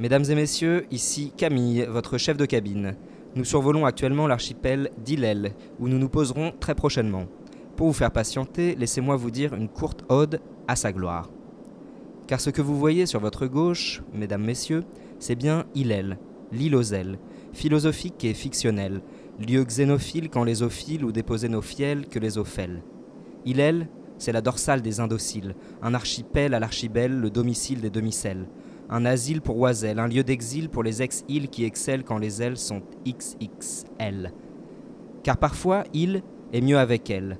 Mesdames 0.00 0.24
et 0.30 0.34
messieurs, 0.34 0.86
ici 0.90 1.30
Camille, 1.36 1.84
votre 1.86 2.16
chef 2.16 2.38
de 2.38 2.46
cabine. 2.46 2.96
Nous 3.36 3.44
survolons 3.44 3.84
actuellement 3.84 4.26
l'archipel 4.26 4.90
d'Ilel, 5.04 5.52
où 5.78 5.88
nous 5.88 5.98
nous 5.98 6.08
poserons 6.08 6.54
très 6.58 6.74
prochainement. 6.74 7.26
Pour 7.76 7.88
vous 7.88 7.92
faire 7.92 8.10
patienter, 8.10 8.74
laissez-moi 8.76 9.16
vous 9.16 9.30
dire 9.30 9.52
une 9.52 9.68
courte 9.68 10.06
ode 10.08 10.40
à 10.68 10.74
sa 10.74 10.90
gloire. 10.94 11.28
Car 12.26 12.40
ce 12.40 12.48
que 12.48 12.62
vous 12.62 12.78
voyez 12.78 13.04
sur 13.04 13.20
votre 13.20 13.46
gauche, 13.46 14.00
mesdames, 14.14 14.42
messieurs, 14.42 14.84
c'est 15.18 15.34
bien 15.34 15.66
Ilel, 15.74 16.18
l'île 16.50 16.76
aux 16.76 16.94
ailes, 16.94 17.18
philosophique 17.52 18.24
et 18.24 18.32
fictionnel, 18.32 19.02
lieu 19.38 19.62
xénophile 19.64 20.30
quand 20.30 20.44
les 20.44 20.62
ophiles 20.62 21.04
ou 21.04 21.12
déposer 21.12 21.50
nos 21.50 21.60
fiels 21.60 22.06
que 22.06 22.18
les 22.18 22.38
ophèles. 22.38 22.82
Ilel, 23.44 23.86
c'est 24.16 24.32
la 24.32 24.40
dorsale 24.40 24.80
des 24.80 25.00
indociles, 25.00 25.54
un 25.82 25.92
archipel 25.92 26.54
à 26.54 26.58
l'archibel, 26.58 27.20
le 27.20 27.28
domicile 27.28 27.82
des 27.82 27.90
demi-celles, 27.90 28.46
un 28.90 29.04
asile 29.04 29.40
pour 29.40 29.56
oiselles, 29.58 30.00
un 30.00 30.08
lieu 30.08 30.24
d'exil 30.24 30.68
pour 30.68 30.82
les 30.82 31.00
ex-îles 31.00 31.48
qui 31.48 31.64
excellent 31.64 32.02
quand 32.04 32.18
les 32.18 32.42
ailes 32.42 32.56
sont 32.56 32.82
XXL. 33.06 34.32
Car 35.22 35.36
parfois, 35.36 35.84
île 35.94 36.22
est 36.52 36.60
mieux 36.60 36.78
avec 36.78 37.08
elle, 37.08 37.38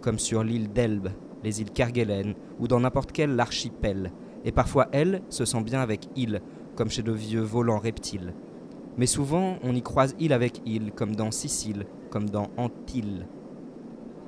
comme 0.00 0.18
sur 0.18 0.42
l'île 0.42 0.72
d'Elbe, 0.72 1.10
les 1.44 1.60
îles 1.60 1.70
Kerguelen, 1.70 2.34
ou 2.58 2.66
dans 2.66 2.80
n'importe 2.80 3.12
quel 3.12 3.38
archipel, 3.38 4.12
et 4.44 4.50
parfois 4.50 4.88
elle 4.90 5.22
se 5.28 5.44
sent 5.44 5.62
bien 5.62 5.80
avec 5.80 6.08
île, 6.16 6.42
comme 6.74 6.90
chez 6.90 7.02
de 7.02 7.12
vieux 7.12 7.42
volants 7.42 7.78
reptiles. 7.78 8.34
Mais 8.96 9.06
souvent, 9.06 9.58
on 9.62 9.74
y 9.74 9.82
croise 9.82 10.16
île 10.18 10.32
avec 10.32 10.60
île, 10.66 10.90
comme 10.92 11.14
dans 11.14 11.30
Sicile, 11.30 11.86
comme 12.10 12.28
dans 12.28 12.48
Antille 12.56 13.24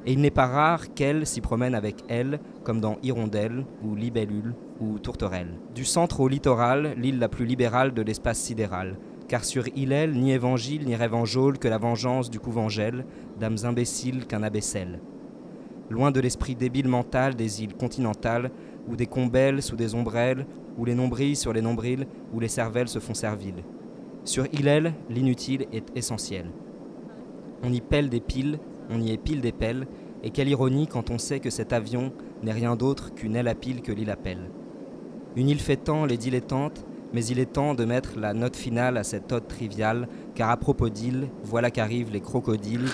et 0.07 0.13
il 0.13 0.21
n'est 0.21 0.31
pas 0.31 0.47
rare 0.47 0.93
qu'elle 0.95 1.27
s'y 1.27 1.41
promène 1.41 1.75
avec 1.75 1.97
elle, 2.09 2.41
comme 2.63 2.81
dans 2.81 2.97
Hirondelle 3.03 3.65
ou 3.83 3.95
Libellule 3.95 4.55
ou 4.81 4.99
Tourterelle. 4.99 5.59
Du 5.75 5.85
centre 5.85 6.21
au 6.21 6.29
littoral, 6.29 6.95
l'île 6.97 7.19
la 7.19 7.29
plus 7.29 7.47
libérale 7.47 7.95
de 7.95 8.03
l'espace 8.03 8.39
sidéral, 8.39 8.99
car 9.29 9.45
sur 9.45 9.67
Hillel, 9.69 10.13
ni 10.13 10.33
évangile 10.33 10.85
ni 10.87 10.95
rêve 10.95 11.15
que 11.59 11.69
la 11.69 11.79
vengeance 11.79 12.31
du 12.31 12.41
couvent 12.41 12.69
gèle, 12.69 13.07
d'âmes 13.39 13.59
imbéciles 13.65 14.27
qu'un 14.27 14.43
abbessel. 14.43 15.01
Loin 15.91 16.11
de 16.11 16.21
l'esprit 16.21 16.55
débile 16.55 16.89
mental 16.89 17.35
des 17.35 17.63
îles 17.63 17.75
continentales, 17.75 18.51
où 18.89 18.97
des 18.97 19.07
combelles 19.07 19.63
sous 19.63 19.77
des 19.77 19.95
ombrelles, 19.95 20.47
où 20.77 20.85
les 20.85 20.95
nombrils 20.95 21.37
sur 21.37 21.53
les 21.53 21.63
nombrils, 21.63 22.07
où 22.33 22.41
les 22.41 22.49
cervelles 22.49 22.89
se 22.89 22.99
font 22.99 23.15
serviles. 23.15 23.65
Sur 24.25 24.47
Hillel, 24.53 24.95
l'inutile 25.09 25.67
est 25.73 25.97
essentiel. 25.97 26.51
On 27.63 27.73
y 27.73 27.81
pèle 27.81 28.09
des 28.09 28.21
piles, 28.21 28.59
on 28.91 29.01
y 29.01 29.13
est 29.13 29.19
pile 29.19 29.41
des 29.41 29.53
pelles, 29.53 29.87
et 30.25 30.31
quelle 30.31 30.49
ironie 30.49 30.87
quand 30.87 31.11
on 31.11 31.19
sait 31.19 31.39
que 31.39 31.51
cet 31.51 31.73
avion 31.73 32.13
n'est 32.43 32.53
rien 32.53 32.77
d'autre 32.77 33.15
qu'une 33.15 33.37
aile 33.37 33.47
à 33.47 33.55
pile 33.55 33.83
que 33.83 33.93
l'île 33.93 34.11
appelle. 34.11 34.51
Une 35.37 35.51
île 35.51 35.61
fait 35.61 35.77
tant 35.77 36.07
les 36.07 36.17
dilettantes, 36.17 36.85
mais 37.13 37.25
il 37.27 37.39
est 37.39 37.53
temps 37.53 37.75
de 37.75 37.85
mettre 37.85 38.19
la 38.19 38.33
note 38.33 38.57
finale 38.57 38.97
à 38.97 39.05
cette 39.05 39.31
ode 39.33 39.47
triviale, 39.47 40.09
car 40.35 40.49
à 40.49 40.57
propos 40.57 40.89
d'île, 40.89 41.29
voilà 41.43 41.71
qu'arrivent 41.71 42.11
les 42.11 42.23
crocodiles. 42.23 42.89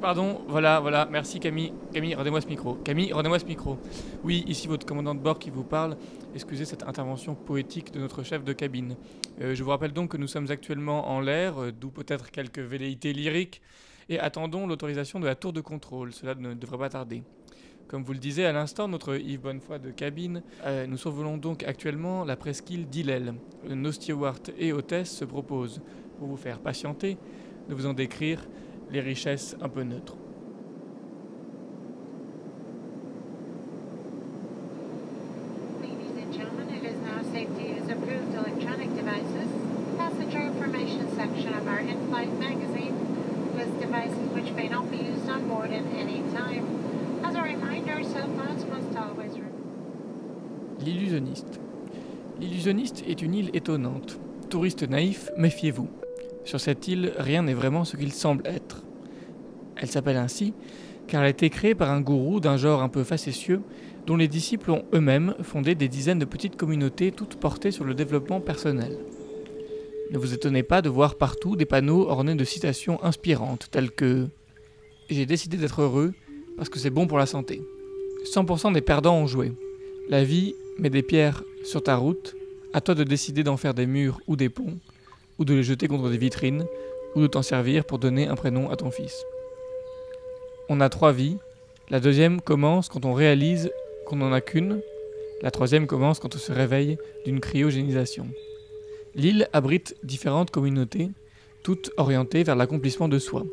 Pardon, 0.00 0.40
voilà, 0.48 0.80
voilà, 0.80 1.06
merci 1.10 1.38
Camille. 1.38 1.72
Camille, 1.92 2.14
rendez-moi 2.14 2.40
ce 2.40 2.48
micro. 2.48 2.74
Camille, 2.74 3.12
rendez-moi 3.12 3.38
ce 3.38 3.44
micro. 3.44 3.78
Oui, 4.24 4.44
ici 4.48 4.66
votre 4.66 4.86
commandant 4.86 5.14
de 5.14 5.20
bord 5.20 5.38
qui 5.38 5.50
vous 5.50 5.62
parle. 5.62 5.96
Excusez 6.34 6.64
cette 6.64 6.82
intervention 6.84 7.34
poétique 7.34 7.92
de 7.92 8.00
notre 8.00 8.22
chef 8.22 8.42
de 8.42 8.52
cabine. 8.52 8.96
Euh, 9.40 9.54
je 9.54 9.62
vous 9.62 9.70
rappelle 9.70 9.92
donc 9.92 10.12
que 10.12 10.16
nous 10.16 10.26
sommes 10.26 10.50
actuellement 10.50 11.10
en 11.10 11.20
l'air, 11.20 11.60
euh, 11.60 11.70
d'où 11.70 11.90
peut-être 11.90 12.30
quelques 12.30 12.58
velléités 12.58 13.12
lyriques 13.12 13.60
et 14.12 14.20
attendons 14.20 14.66
l'autorisation 14.66 15.20
de 15.20 15.26
la 15.26 15.34
tour 15.34 15.52
de 15.52 15.60
contrôle. 15.60 16.12
Cela 16.12 16.34
ne 16.34 16.52
devrait 16.52 16.78
pas 16.78 16.90
tarder. 16.90 17.22
Comme 17.88 18.04
vous 18.04 18.12
le 18.12 18.18
disiez 18.18 18.44
à 18.46 18.52
l'instant, 18.52 18.88
notre 18.88 19.16
Yves 19.16 19.40
Bonnefoy 19.40 19.78
de 19.78 19.90
cabine, 19.90 20.42
euh, 20.64 20.86
nous 20.86 20.96
survolons 20.96 21.36
donc 21.36 21.62
actuellement 21.62 22.24
la 22.24 22.36
presqu'île 22.36 22.86
d'Illel. 22.88 23.34
Nos 23.68 23.92
stewards 23.92 24.50
et 24.58 24.72
hôtesses 24.72 25.16
se 25.16 25.24
proposent, 25.24 25.80
pour 26.18 26.28
vous 26.28 26.36
faire 26.36 26.60
patienter, 26.60 27.16
de 27.68 27.74
vous 27.74 27.86
en 27.86 27.94
décrire 27.94 28.46
les 28.90 29.00
richesses 29.00 29.56
un 29.60 29.68
peu 29.68 29.82
neutres. 29.82 30.16
L'illusionniste. 50.84 51.60
L'illusionniste 52.40 53.04
est 53.06 53.22
une 53.22 53.34
île 53.34 53.50
étonnante. 53.54 54.18
Touriste 54.50 54.88
naïf, 54.88 55.30
méfiez-vous. 55.36 55.88
Sur 56.44 56.60
cette 56.60 56.88
île, 56.88 57.12
rien 57.18 57.42
n'est 57.42 57.54
vraiment 57.54 57.84
ce 57.84 57.96
qu'il 57.96 58.12
semble 58.12 58.46
être. 58.46 58.82
Elle 59.76 59.88
s'appelle 59.88 60.16
ainsi 60.16 60.54
car 61.06 61.20
elle 61.20 61.26
a 61.26 61.30
été 61.30 61.50
créée 61.50 61.74
par 61.74 61.90
un 61.90 62.00
gourou 62.00 62.40
d'un 62.40 62.56
genre 62.56 62.82
un 62.82 62.88
peu 62.88 63.04
facétieux 63.04 63.60
dont 64.06 64.16
les 64.16 64.28
disciples 64.28 64.70
ont 64.70 64.84
eux-mêmes 64.94 65.34
fondé 65.42 65.74
des 65.74 65.88
dizaines 65.88 66.18
de 66.18 66.24
petites 66.24 66.56
communautés 66.56 67.12
toutes 67.12 67.36
portées 67.36 67.70
sur 67.70 67.84
le 67.84 67.94
développement 67.94 68.40
personnel. 68.40 68.98
Ne 70.10 70.18
vous 70.18 70.34
étonnez 70.34 70.62
pas 70.62 70.82
de 70.82 70.88
voir 70.88 71.16
partout 71.16 71.56
des 71.56 71.64
panneaux 71.64 72.08
ornés 72.08 72.34
de 72.34 72.44
citations 72.44 73.02
inspirantes 73.04 73.68
telles 73.70 73.90
que 73.90 74.28
J'ai 75.10 75.26
décidé 75.26 75.56
d'être 75.56 75.82
heureux 75.82 76.14
parce 76.56 76.68
que 76.68 76.78
c'est 76.78 76.90
bon 76.90 77.06
pour 77.06 77.18
la 77.18 77.26
santé. 77.26 77.62
100% 78.32 78.72
des 78.72 78.80
perdants 78.80 79.16
ont 79.16 79.26
joué. 79.26 79.52
La 80.08 80.24
vie 80.24 80.54
met 80.78 80.90
des 80.90 81.02
pierres 81.02 81.42
sur 81.64 81.82
ta 81.82 81.96
route, 81.96 82.34
à 82.72 82.80
toi 82.80 82.94
de 82.94 83.04
décider 83.04 83.42
d'en 83.42 83.56
faire 83.56 83.74
des 83.74 83.86
murs 83.86 84.20
ou 84.26 84.36
des 84.36 84.48
ponts, 84.48 84.78
ou 85.38 85.44
de 85.44 85.54
les 85.54 85.62
jeter 85.62 85.88
contre 85.88 86.10
des 86.10 86.18
vitrines, 86.18 86.66
ou 87.14 87.20
de 87.20 87.26
t'en 87.26 87.42
servir 87.42 87.84
pour 87.84 87.98
donner 87.98 88.28
un 88.28 88.34
prénom 88.34 88.70
à 88.70 88.76
ton 88.76 88.90
fils. 88.90 89.24
On 90.68 90.80
a 90.80 90.88
trois 90.88 91.12
vies. 91.12 91.36
La 91.90 92.00
deuxième 92.00 92.40
commence 92.40 92.88
quand 92.88 93.04
on 93.04 93.12
réalise 93.12 93.70
qu'on 94.06 94.16
n'en 94.16 94.32
a 94.32 94.40
qu'une. 94.40 94.80
La 95.42 95.50
troisième 95.50 95.86
commence 95.86 96.18
quand 96.18 96.34
on 96.34 96.38
se 96.38 96.52
réveille 96.52 96.96
d'une 97.24 97.40
cryogénisation. 97.40 98.28
L'île 99.14 99.48
abrite 99.52 99.96
différentes 100.02 100.50
communautés, 100.50 101.10
toutes 101.62 101.90
orientées 101.96 102.44
vers 102.44 102.56
l'accomplissement 102.56 103.08
de 103.08 103.18
soi. 103.18 103.44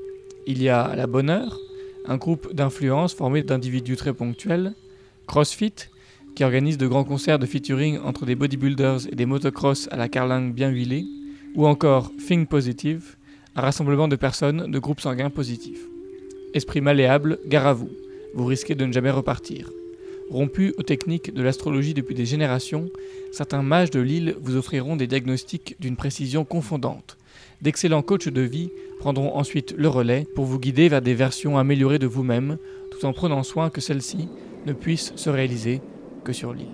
Il 0.47 0.61
y 0.61 0.69
a 0.69 0.95
la 0.95 1.07
bonne 1.07 1.29
heure, 1.29 1.59
un 2.05 2.17
groupe 2.17 2.53
d'influence 2.53 3.13
formé 3.13 3.43
d'individus 3.43 3.97
très 3.97 4.13
ponctuels, 4.13 4.73
CrossFit, 5.27 5.89
qui 6.35 6.43
organise 6.43 6.77
de 6.77 6.87
grands 6.87 7.03
concerts 7.03 7.39
de 7.39 7.45
featuring 7.45 7.99
entre 7.99 8.25
des 8.25 8.35
bodybuilders 8.35 9.07
et 9.11 9.15
des 9.15 9.25
motocross 9.25 9.87
à 9.91 9.97
la 9.97 10.09
carlingue 10.09 10.53
bien 10.53 10.69
huilée, 10.69 11.05
ou 11.55 11.67
encore 11.67 12.11
Think 12.27 12.49
Positive, 12.49 13.15
un 13.55 13.61
rassemblement 13.61 14.07
de 14.07 14.15
personnes 14.15 14.71
de 14.71 14.79
groupes 14.79 15.01
sanguins 15.01 15.29
positifs. 15.29 15.85
Esprit 16.53 16.81
malléable, 16.81 17.39
gare 17.45 17.67
à 17.67 17.73
vous, 17.73 17.89
vous 18.33 18.45
risquez 18.45 18.75
de 18.75 18.85
ne 18.85 18.93
jamais 18.93 19.11
repartir. 19.11 19.69
Rompus 20.29 20.73
aux 20.77 20.83
techniques 20.83 21.33
de 21.33 21.41
l'astrologie 21.41 21.95
depuis 21.95 22.13
des 22.13 22.25
générations, 22.25 22.89
certains 23.31 23.63
mages 23.63 23.89
de 23.89 23.99
l'île 23.99 24.35
vous 24.41 24.55
offriront 24.55 24.95
des 24.95 25.07
diagnostics 25.07 25.75
d'une 25.79 25.95
précision 25.95 26.45
confondante. 26.45 27.17
D'excellents 27.61 28.03
coachs 28.03 28.29
de 28.29 28.41
vie 28.41 28.69
prendront 28.99 29.35
ensuite 29.35 29.73
le 29.75 29.87
relais 29.87 30.27
pour 30.35 30.45
vous 30.45 30.59
guider 30.59 30.87
vers 30.87 31.01
des 31.01 31.15
versions 31.15 31.57
améliorées 31.57 31.99
de 31.99 32.07
vous-même, 32.07 32.57
tout 32.91 33.05
en 33.05 33.13
prenant 33.13 33.43
soin 33.43 33.69
que 33.69 33.81
celles-ci 33.81 34.29
ne 34.65 34.73
puissent 34.73 35.13
se 35.15 35.29
réaliser 35.29 35.81
que 36.29 36.33
sur 36.33 36.53
l'île. 36.53 36.67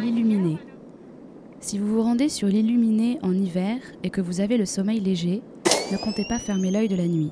L'illuminé. 0.00 0.58
Si 1.60 1.78
vous 1.78 1.86
vous 1.86 2.02
rendez 2.02 2.28
sur 2.28 2.48
l'illuminé 2.48 3.18
en 3.22 3.32
hiver 3.32 3.76
et 4.02 4.10
que 4.10 4.20
vous 4.20 4.40
avez 4.40 4.56
le 4.56 4.66
sommeil 4.66 4.98
léger, 4.98 5.42
ne 5.92 5.96
comptez 5.96 6.24
pas 6.28 6.40
fermer 6.40 6.72
l'œil 6.72 6.88
de 6.88 6.96
la 6.96 7.06
nuit. 7.06 7.30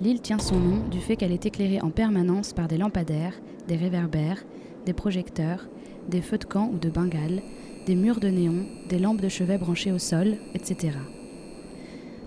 L'île 0.00 0.22
tient 0.22 0.38
son 0.38 0.58
nom 0.58 0.88
du 0.88 1.00
fait 1.00 1.16
qu'elle 1.16 1.32
est 1.32 1.44
éclairée 1.44 1.82
en 1.82 1.90
permanence 1.90 2.54
par 2.54 2.66
des 2.66 2.78
lampadaires, 2.78 3.34
des 3.68 3.76
réverbères, 3.76 4.42
des 4.86 4.94
projecteurs, 4.94 5.68
des 6.08 6.22
feux 6.22 6.38
de 6.38 6.44
camp 6.44 6.70
ou 6.72 6.78
de 6.78 6.88
bengale, 6.88 7.42
des 7.86 7.94
murs 7.94 8.20
de 8.20 8.28
néon, 8.28 8.66
des 8.88 8.98
lampes 8.98 9.20
de 9.20 9.28
chevet 9.28 9.58
branchées 9.58 9.92
au 9.92 9.98
sol, 9.98 10.36
etc. 10.54 10.92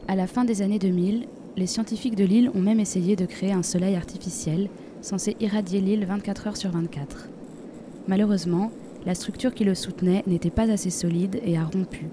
À 0.07 0.15
la 0.15 0.27
fin 0.27 0.45
des 0.45 0.61
années 0.61 0.79
2000, 0.79 1.27
les 1.55 1.67
scientifiques 1.67 2.15
de 2.15 2.25
l'île 2.25 2.51
ont 2.55 2.61
même 2.61 2.79
essayé 2.79 3.15
de 3.15 3.25
créer 3.25 3.53
un 3.53 3.63
soleil 3.63 3.95
artificiel 3.95 4.69
censé 5.01 5.35
irradier 5.39 5.81
l'île 5.81 6.05
24 6.05 6.47
heures 6.47 6.57
sur 6.57 6.71
24. 6.71 7.29
Malheureusement, 8.07 8.71
la 9.05 9.15
structure 9.15 9.53
qui 9.53 9.63
le 9.63 9.75
soutenait 9.75 10.23
n'était 10.27 10.50
pas 10.50 10.71
assez 10.71 10.89
solide 10.89 11.39
et 11.44 11.57
a 11.57 11.65
rompu, 11.65 12.07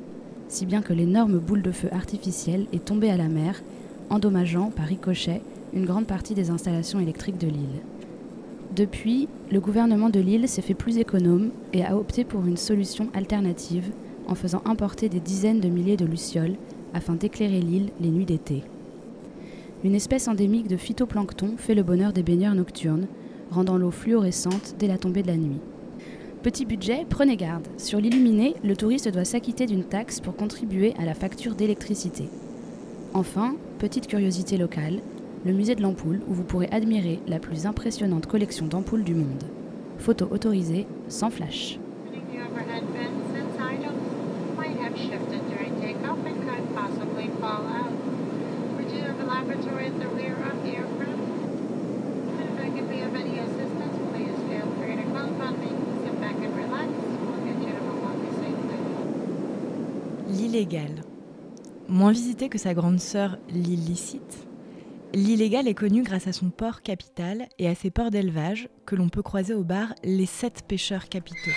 si 0.49 0.67
bien 0.67 0.83
que 0.83 0.93
l'énorme 0.93 1.39
boule 1.39 1.63
de 1.63 1.73
feu 1.73 1.89
artificielle 1.93 2.67
est 2.73 2.85
tombée 2.85 3.11
à 3.11 3.17
la 3.17 3.29
mer, 3.29 3.63
endommageant 4.11 4.71
par 4.71 4.87
ricochet 4.87 5.41
une 5.73 5.87
grande 5.87 6.07
partie 6.07 6.35
des 6.35 6.51
installations 6.51 7.01
électriques 7.01 7.39
de 7.39 7.47
l'île. 7.47 7.81
Depuis, 8.75 9.29
le 9.51 9.59
gouvernement 9.59 10.11
de 10.11 10.21
l'île 10.21 10.49
s'est 10.49 10.63
fait 10.63 10.75
plus 10.75 10.99
économe 10.99 11.51
et 11.73 11.85
a 11.85 11.97
opté 11.97 12.25
pour 12.25 12.47
une 12.47 12.57
solution 12.57 13.09
alternative 13.15 13.91
en 14.29 14.37
faisant 14.37 14.63
importer 14.65 15.09
des 15.09 15.19
dizaines 15.19 15.59
de 15.61 15.69
milliers 15.69 15.97
de 15.97 16.07
lucioles 16.07 16.55
afin 16.95 17.15
d'éclairer 17.15 17.61
l'île 17.61 17.91
les 18.01 18.11
nuits 18.11 18.27
d'été. 18.27 18.63
Une 19.83 19.97
espèce 19.97 20.29
endémique 20.29 20.69
de 20.69 20.77
phytoplancton 20.77 21.55
fait 21.57 21.75
le 21.75 21.83
bonheur 21.83 22.13
des 22.13 22.23
baigneurs 22.23 22.55
nocturnes, 22.55 23.07
rendant 23.51 23.77
l'eau 23.77 23.91
fluorescente 23.91 24.77
dès 24.79 24.87
la 24.87 24.99
tombée 24.99 25.23
de 25.23 25.29
la 25.29 25.37
nuit. 25.37 25.61
Petit 26.43 26.65
budget, 26.65 27.05
prenez 27.09 27.37
garde. 27.37 27.67
Sur 27.77 28.01
l'illuminé, 28.01 28.55
le 28.63 28.77
touriste 28.77 29.09
doit 29.09 29.25
s'acquitter 29.25 29.67
d'une 29.67 29.85
taxe 29.85 30.21
pour 30.21 30.37
contribuer 30.37 30.95
à 30.99 31.05
la 31.05 31.15
facture 31.15 31.55
d'électricité. 31.55 32.29
Enfin, 33.15 33.57
petite 33.79 34.07
curiosité 34.07 34.57
locale, 34.57 35.01
le 35.45 35.53
musée 35.53 35.75
de 35.75 35.83
l'ampoule 35.83 36.21
où 36.29 36.35
vous 36.35 36.45
pourrez 36.45 36.69
admirer 36.71 37.21
la 37.27 37.39
plus 37.39 37.67
impressionnante 37.67 38.27
collection 38.27 38.67
d'ampoules 38.67 39.05
du 39.05 39.15
monde. 39.15 39.45
Photo 39.99 40.29
autorisée, 40.31 40.87
sans 41.09 41.31
flash. 41.31 41.79
L'illégale. 60.29 61.03
Moins 61.89 62.13
visitée 62.13 62.49
que 62.49 62.59
sa 62.59 62.73
grande 62.73 63.01
sœur 63.01 63.39
l'illicite, 63.51 64.47
l'illégale 65.13 65.69
est 65.69 65.75
connue 65.75 66.03
grâce 66.03 66.27
à 66.27 66.33
son 66.33 66.51
port 66.51 66.83
capital 66.83 67.49
et 67.59 67.69
à 67.69 67.75
ses 67.75 67.91
ports 67.91 68.11
d'élevage 68.11 68.69
que 68.87 68.95
l'on 68.97 69.09
peut 69.09 69.23
croiser 69.23 69.55
au 69.55 69.65
bar 69.65 69.95
Les 70.05 70.27
Sept 70.27 70.65
Pêcheurs 70.67 71.09
Capitaux. 71.09 71.51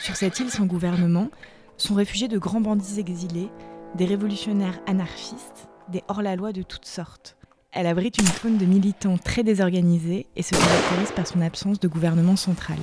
Sur 0.00 0.16
cette 0.16 0.38
île 0.40 0.50
sans 0.50 0.66
gouvernement 0.66 1.28
sont 1.76 1.94
réfugiés 1.94 2.28
de 2.28 2.38
grands 2.38 2.60
bandits 2.60 3.00
exilés, 3.00 3.48
des 3.96 4.06
révolutionnaires 4.06 4.80
anarchistes, 4.86 5.68
des 5.90 6.02
hors-la-loi 6.08 6.52
de 6.52 6.62
toutes 6.62 6.86
sortes. 6.86 7.36
Elle 7.72 7.86
abrite 7.86 8.18
une 8.18 8.26
faune 8.26 8.56
de 8.56 8.64
militants 8.64 9.18
très 9.18 9.42
désorganisés 9.42 10.26
et 10.34 10.42
se 10.42 10.52
caractérise 10.52 11.12
par 11.12 11.26
son 11.26 11.42
absence 11.42 11.78
de 11.78 11.88
gouvernement 11.88 12.36
central. 12.36 12.78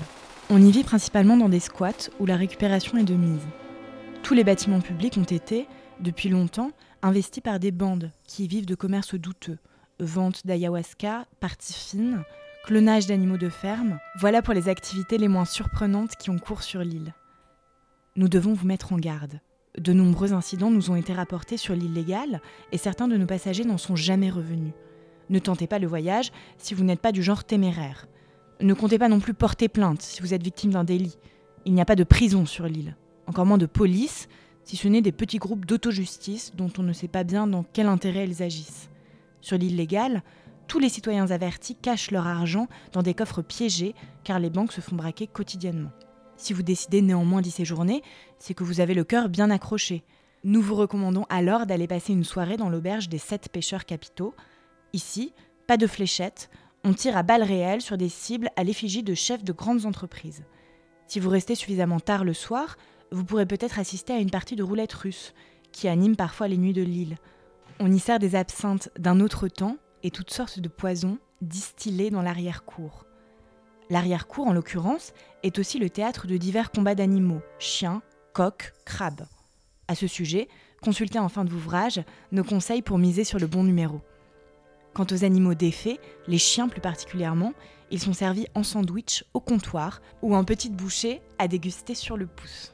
On 0.49 0.61
y 0.61 0.71
vit 0.71 0.83
principalement 0.83 1.37
dans 1.37 1.49
des 1.49 1.59
squats 1.59 2.09
où 2.19 2.25
la 2.25 2.35
récupération 2.35 2.97
est 2.97 3.03
de 3.03 3.15
mise. 3.15 3.41
Tous 4.21 4.35
les 4.35 4.43
bâtiments 4.43 4.81
publics 4.81 5.17
ont 5.17 5.23
été, 5.23 5.67
depuis 5.99 6.29
longtemps, 6.29 6.71
investis 7.03 7.43
par 7.43 7.59
des 7.59 7.71
bandes 7.71 8.11
qui 8.25 8.47
vivent 8.47 8.65
de 8.65 8.75
commerce 8.75 9.13
douteux. 9.13 9.59
Vente 9.99 10.47
d'ayahuasca, 10.47 11.25
parties 11.39 11.73
fines, 11.73 12.23
clonage 12.65 13.05
d'animaux 13.05 13.37
de 13.37 13.49
ferme, 13.49 13.99
voilà 14.19 14.41
pour 14.41 14.53
les 14.53 14.69
activités 14.69 15.17
les 15.17 15.27
moins 15.27 15.45
surprenantes 15.45 16.15
qui 16.15 16.29
ont 16.29 16.39
cours 16.39 16.63
sur 16.63 16.79
l'île. 16.79 17.13
Nous 18.15 18.29
devons 18.29 18.53
vous 18.53 18.65
mettre 18.65 18.93
en 18.93 18.97
garde. 18.97 19.39
De 19.77 19.91
nombreux 19.91 20.33
incidents 20.33 20.71
nous 20.71 20.91
ont 20.91 20.95
été 20.95 21.13
rapportés 21.13 21.57
sur 21.57 21.75
l'île 21.75 21.93
légale 21.93 22.41
et 22.71 22.77
certains 22.77 23.07
de 23.07 23.17
nos 23.17 23.25
passagers 23.25 23.65
n'en 23.65 23.77
sont 23.77 23.95
jamais 23.95 24.29
revenus. 24.29 24.73
Ne 25.29 25.39
tentez 25.39 25.67
pas 25.67 25.79
le 25.79 25.87
voyage 25.87 26.31
si 26.57 26.73
vous 26.73 26.83
n'êtes 26.83 27.01
pas 27.01 27.11
du 27.11 27.23
genre 27.23 27.43
téméraire. 27.43 28.07
Ne 28.61 28.73
comptez 28.73 28.99
pas 28.99 29.09
non 29.09 29.19
plus 29.19 29.33
porter 29.33 29.67
plainte 29.67 30.01
si 30.01 30.21
vous 30.21 30.33
êtes 30.33 30.43
victime 30.43 30.71
d'un 30.71 30.83
délit. 30.83 31.17
Il 31.65 31.73
n'y 31.73 31.81
a 31.81 31.85
pas 31.85 31.95
de 31.95 32.03
prison 32.03 32.45
sur 32.45 32.67
l'île, 32.67 32.95
encore 33.25 33.45
moins 33.45 33.57
de 33.57 33.65
police, 33.65 34.27
si 34.63 34.77
ce 34.77 34.87
n'est 34.87 35.01
des 35.01 35.11
petits 35.11 35.37
groupes 35.37 35.65
d'auto-justice 35.65 36.53
dont 36.55 36.71
on 36.77 36.83
ne 36.83 36.93
sait 36.93 37.07
pas 37.07 37.23
bien 37.23 37.47
dans 37.47 37.63
quel 37.73 37.87
intérêt 37.87 38.25
ils 38.25 38.43
agissent. 38.43 38.89
Sur 39.41 39.57
l'île 39.57 39.75
légale, 39.75 40.23
tous 40.67 40.79
les 40.79 40.89
citoyens 40.89 41.29
avertis 41.31 41.75
cachent 41.75 42.11
leur 42.11 42.27
argent 42.27 42.67
dans 42.93 43.01
des 43.01 43.13
coffres 43.13 43.41
piégés 43.41 43.95
car 44.23 44.39
les 44.39 44.49
banques 44.49 44.71
se 44.71 44.81
font 44.81 44.95
braquer 44.95 45.27
quotidiennement. 45.27 45.91
Si 46.37 46.53
vous 46.53 46.63
décidez 46.63 47.01
néanmoins 47.01 47.41
d'y 47.41 47.51
séjourner, 47.51 48.01
c'est 48.39 48.53
que 48.53 48.63
vous 48.63 48.79
avez 48.79 48.93
le 48.93 49.03
cœur 49.03 49.29
bien 49.29 49.49
accroché. 49.49 50.03
Nous 50.43 50.61
vous 50.61 50.75
recommandons 50.75 51.25
alors 51.29 51.65
d'aller 51.65 51.87
passer 51.87 52.13
une 52.13 52.23
soirée 52.23 52.57
dans 52.57 52.69
l'auberge 52.69 53.07
des 53.09 53.17
sept 53.17 53.49
pêcheurs 53.49 53.85
capitaux. 53.85 54.33
Ici, 54.93 55.33
pas 55.67 55.77
de 55.77 55.87
fléchettes, 55.87 56.49
on 56.83 56.93
tire 56.93 57.15
à 57.15 57.23
balles 57.23 57.43
réelles 57.43 57.81
sur 57.81 57.97
des 57.97 58.09
cibles 58.09 58.49
à 58.55 58.63
l'effigie 58.63 59.03
de 59.03 59.13
chefs 59.13 59.43
de 59.43 59.53
grandes 59.53 59.85
entreprises. 59.85 60.43
Si 61.07 61.19
vous 61.19 61.29
restez 61.29 61.55
suffisamment 61.55 61.99
tard 61.99 62.25
le 62.25 62.33
soir, 62.33 62.77
vous 63.13 63.23
pourrez 63.23 63.45
peut-être 63.45 63.77
assister 63.77 64.11
à 64.11 64.17
une 64.17 64.31
partie 64.31 64.55
de 64.55 64.63
roulette 64.63 64.93
russe, 64.93 65.33
qui 65.71 65.87
anime 65.87 66.15
parfois 66.15 66.47
les 66.47 66.57
nuits 66.57 66.73
de 66.73 66.81
l'île. 66.81 67.17
On 67.79 67.91
y 67.91 67.99
sert 67.99 68.19
des 68.19 68.35
absinthes 68.35 68.89
d'un 68.97 69.19
autre 69.19 69.47
temps 69.47 69.77
et 70.01 70.11
toutes 70.11 70.31
sortes 70.31 70.59
de 70.59 70.67
poisons 70.67 71.19
distillés 71.41 72.09
dans 72.09 72.23
l'arrière-cour. 72.23 73.05
L'arrière-cour, 73.89 74.47
en 74.47 74.53
l'occurrence, 74.53 75.13
est 75.43 75.59
aussi 75.59 75.77
le 75.77 75.89
théâtre 75.89 76.25
de 76.25 76.37
divers 76.37 76.71
combats 76.71 76.95
d'animaux, 76.95 77.41
chiens, 77.59 78.01
coqs, 78.33 78.73
crabes. 78.85 79.27
À 79.87 79.95
ce 79.95 80.07
sujet, 80.07 80.47
consultez 80.81 81.19
en 81.19 81.29
fin 81.29 81.45
d'ouvrage 81.45 82.01
nos 82.31 82.43
conseils 82.43 82.81
pour 82.81 82.97
miser 82.97 83.23
sur 83.23 83.37
le 83.37 83.47
bon 83.47 83.63
numéro. 83.63 84.01
Quant 84.93 85.05
aux 85.11 85.23
animaux 85.23 85.53
défaits, 85.53 85.99
les 86.27 86.37
chiens 86.37 86.67
plus 86.67 86.81
particulièrement, 86.81 87.53
ils 87.91 87.99
sont 87.99 88.13
servis 88.13 88.47
en 88.55 88.63
sandwich 88.63 89.23
au 89.33 89.39
comptoir 89.39 90.01
ou 90.23 90.35
en 90.35 90.43
petites 90.43 90.75
bouchées 90.75 91.21
à 91.37 91.47
déguster 91.47 91.93
sur 91.93 92.17
le 92.17 92.25
pouce. 92.25 92.73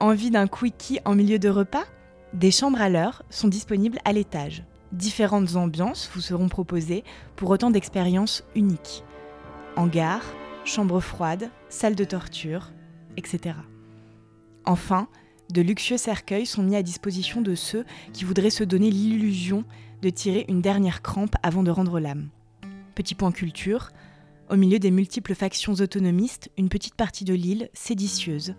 Envie 0.00 0.30
d'un 0.30 0.46
quickie 0.46 1.00
en 1.04 1.16
milieu 1.16 1.40
de 1.40 1.48
repas? 1.48 1.84
Des 2.32 2.52
chambres 2.52 2.80
à 2.80 2.88
l'heure 2.88 3.24
sont 3.30 3.48
disponibles 3.48 3.98
à 4.04 4.12
l'étage. 4.12 4.62
Différentes 4.92 5.56
ambiances 5.56 6.08
vous 6.14 6.20
seront 6.20 6.48
proposées 6.48 7.02
pour 7.34 7.50
autant 7.50 7.72
d'expériences 7.72 8.44
uniques. 8.54 9.02
Hangar, 9.74 10.22
chambre 10.64 11.00
froide, 11.00 11.50
salle 11.68 11.96
de 11.96 12.04
torture, 12.04 12.70
etc. 13.16 13.56
Enfin, 14.64 15.08
de 15.52 15.62
luxueux 15.62 15.96
cercueils 15.96 16.46
sont 16.46 16.62
mis 16.62 16.76
à 16.76 16.84
disposition 16.84 17.40
de 17.40 17.56
ceux 17.56 17.84
qui 18.12 18.24
voudraient 18.24 18.50
se 18.50 18.62
donner 18.62 18.92
l'illusion 18.92 19.64
de 20.02 20.10
tirer 20.10 20.44
une 20.48 20.62
dernière 20.62 21.02
crampe 21.02 21.34
avant 21.42 21.64
de 21.64 21.72
rendre 21.72 21.98
l'âme. 21.98 22.28
Petit 22.94 23.16
point 23.16 23.32
culture, 23.32 23.90
au 24.48 24.54
milieu 24.54 24.78
des 24.78 24.92
multiples 24.92 25.34
factions 25.34 25.72
autonomistes, 25.72 26.50
une 26.56 26.68
petite 26.68 26.94
partie 26.94 27.24
de 27.24 27.34
l'île, 27.34 27.68
séditieuse, 27.72 28.54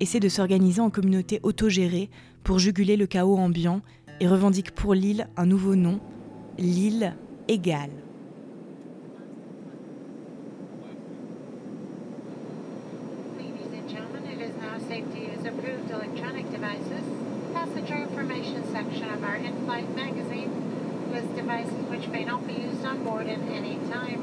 essaie 0.00 0.20
de 0.20 0.28
s'organiser 0.28 0.80
en 0.80 0.90
communauté 0.90 1.40
autogérée 1.42 2.10
pour 2.44 2.58
juguler 2.58 2.96
le 2.96 3.06
chaos 3.06 3.36
ambiant 3.36 3.80
et 4.20 4.28
revendique 4.28 4.72
pour 4.72 4.94
l'île 4.94 5.28
un 5.36 5.46
nouveau 5.46 5.76
nom, 5.76 6.00
l'île 6.58 7.14
égale. 7.48 7.90
Ladies 13.38 13.72
and 13.74 13.88
gentlemen, 13.88 14.24
it 14.32 14.40
is 14.40 14.54
now 14.60 14.78
safe 14.88 15.04
to 15.12 15.18
use 15.18 15.46
approved 15.46 15.90
electronic 15.90 16.50
devices. 16.50 17.04
Passenger 17.54 18.02
information 18.02 18.62
section 18.72 19.08
of 19.10 19.22
our 19.22 19.36
in-flight 19.36 19.94
magazine 19.96 20.50
lists 21.12 21.34
devices 21.36 21.72
which 21.90 22.08
may 22.08 22.24
not 22.24 22.46
be 22.46 22.54
used 22.54 22.84
on 22.84 23.02
board 23.04 23.26
at 23.28 23.38
any 23.50 23.78
time. 23.90 24.20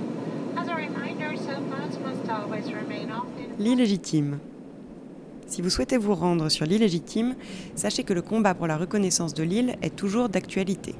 As 0.58 0.68
a 0.68 0.76
reminder, 0.76 1.36
cell 1.38 1.62
phones 1.70 1.98
must 2.00 2.30
always 2.30 2.72
remain 2.72 3.12
off 3.12 3.28
in 3.38 3.56
L'illégitime. 3.58 4.40
Si 5.56 5.62
vous 5.62 5.70
souhaitez 5.70 5.96
vous 5.96 6.16
rendre 6.16 6.50
sur 6.50 6.66
l'île 6.66 6.82
légitime, 6.82 7.34
sachez 7.76 8.04
que 8.04 8.12
le 8.12 8.22
combat 8.22 8.54
pour 8.54 8.68
la 8.68 8.76
reconnaissance 8.76 9.34
de 9.34 9.44
l'île 9.44 9.78
est 9.82 9.96
toujours 9.96 10.28
d'actualité. 10.28 10.96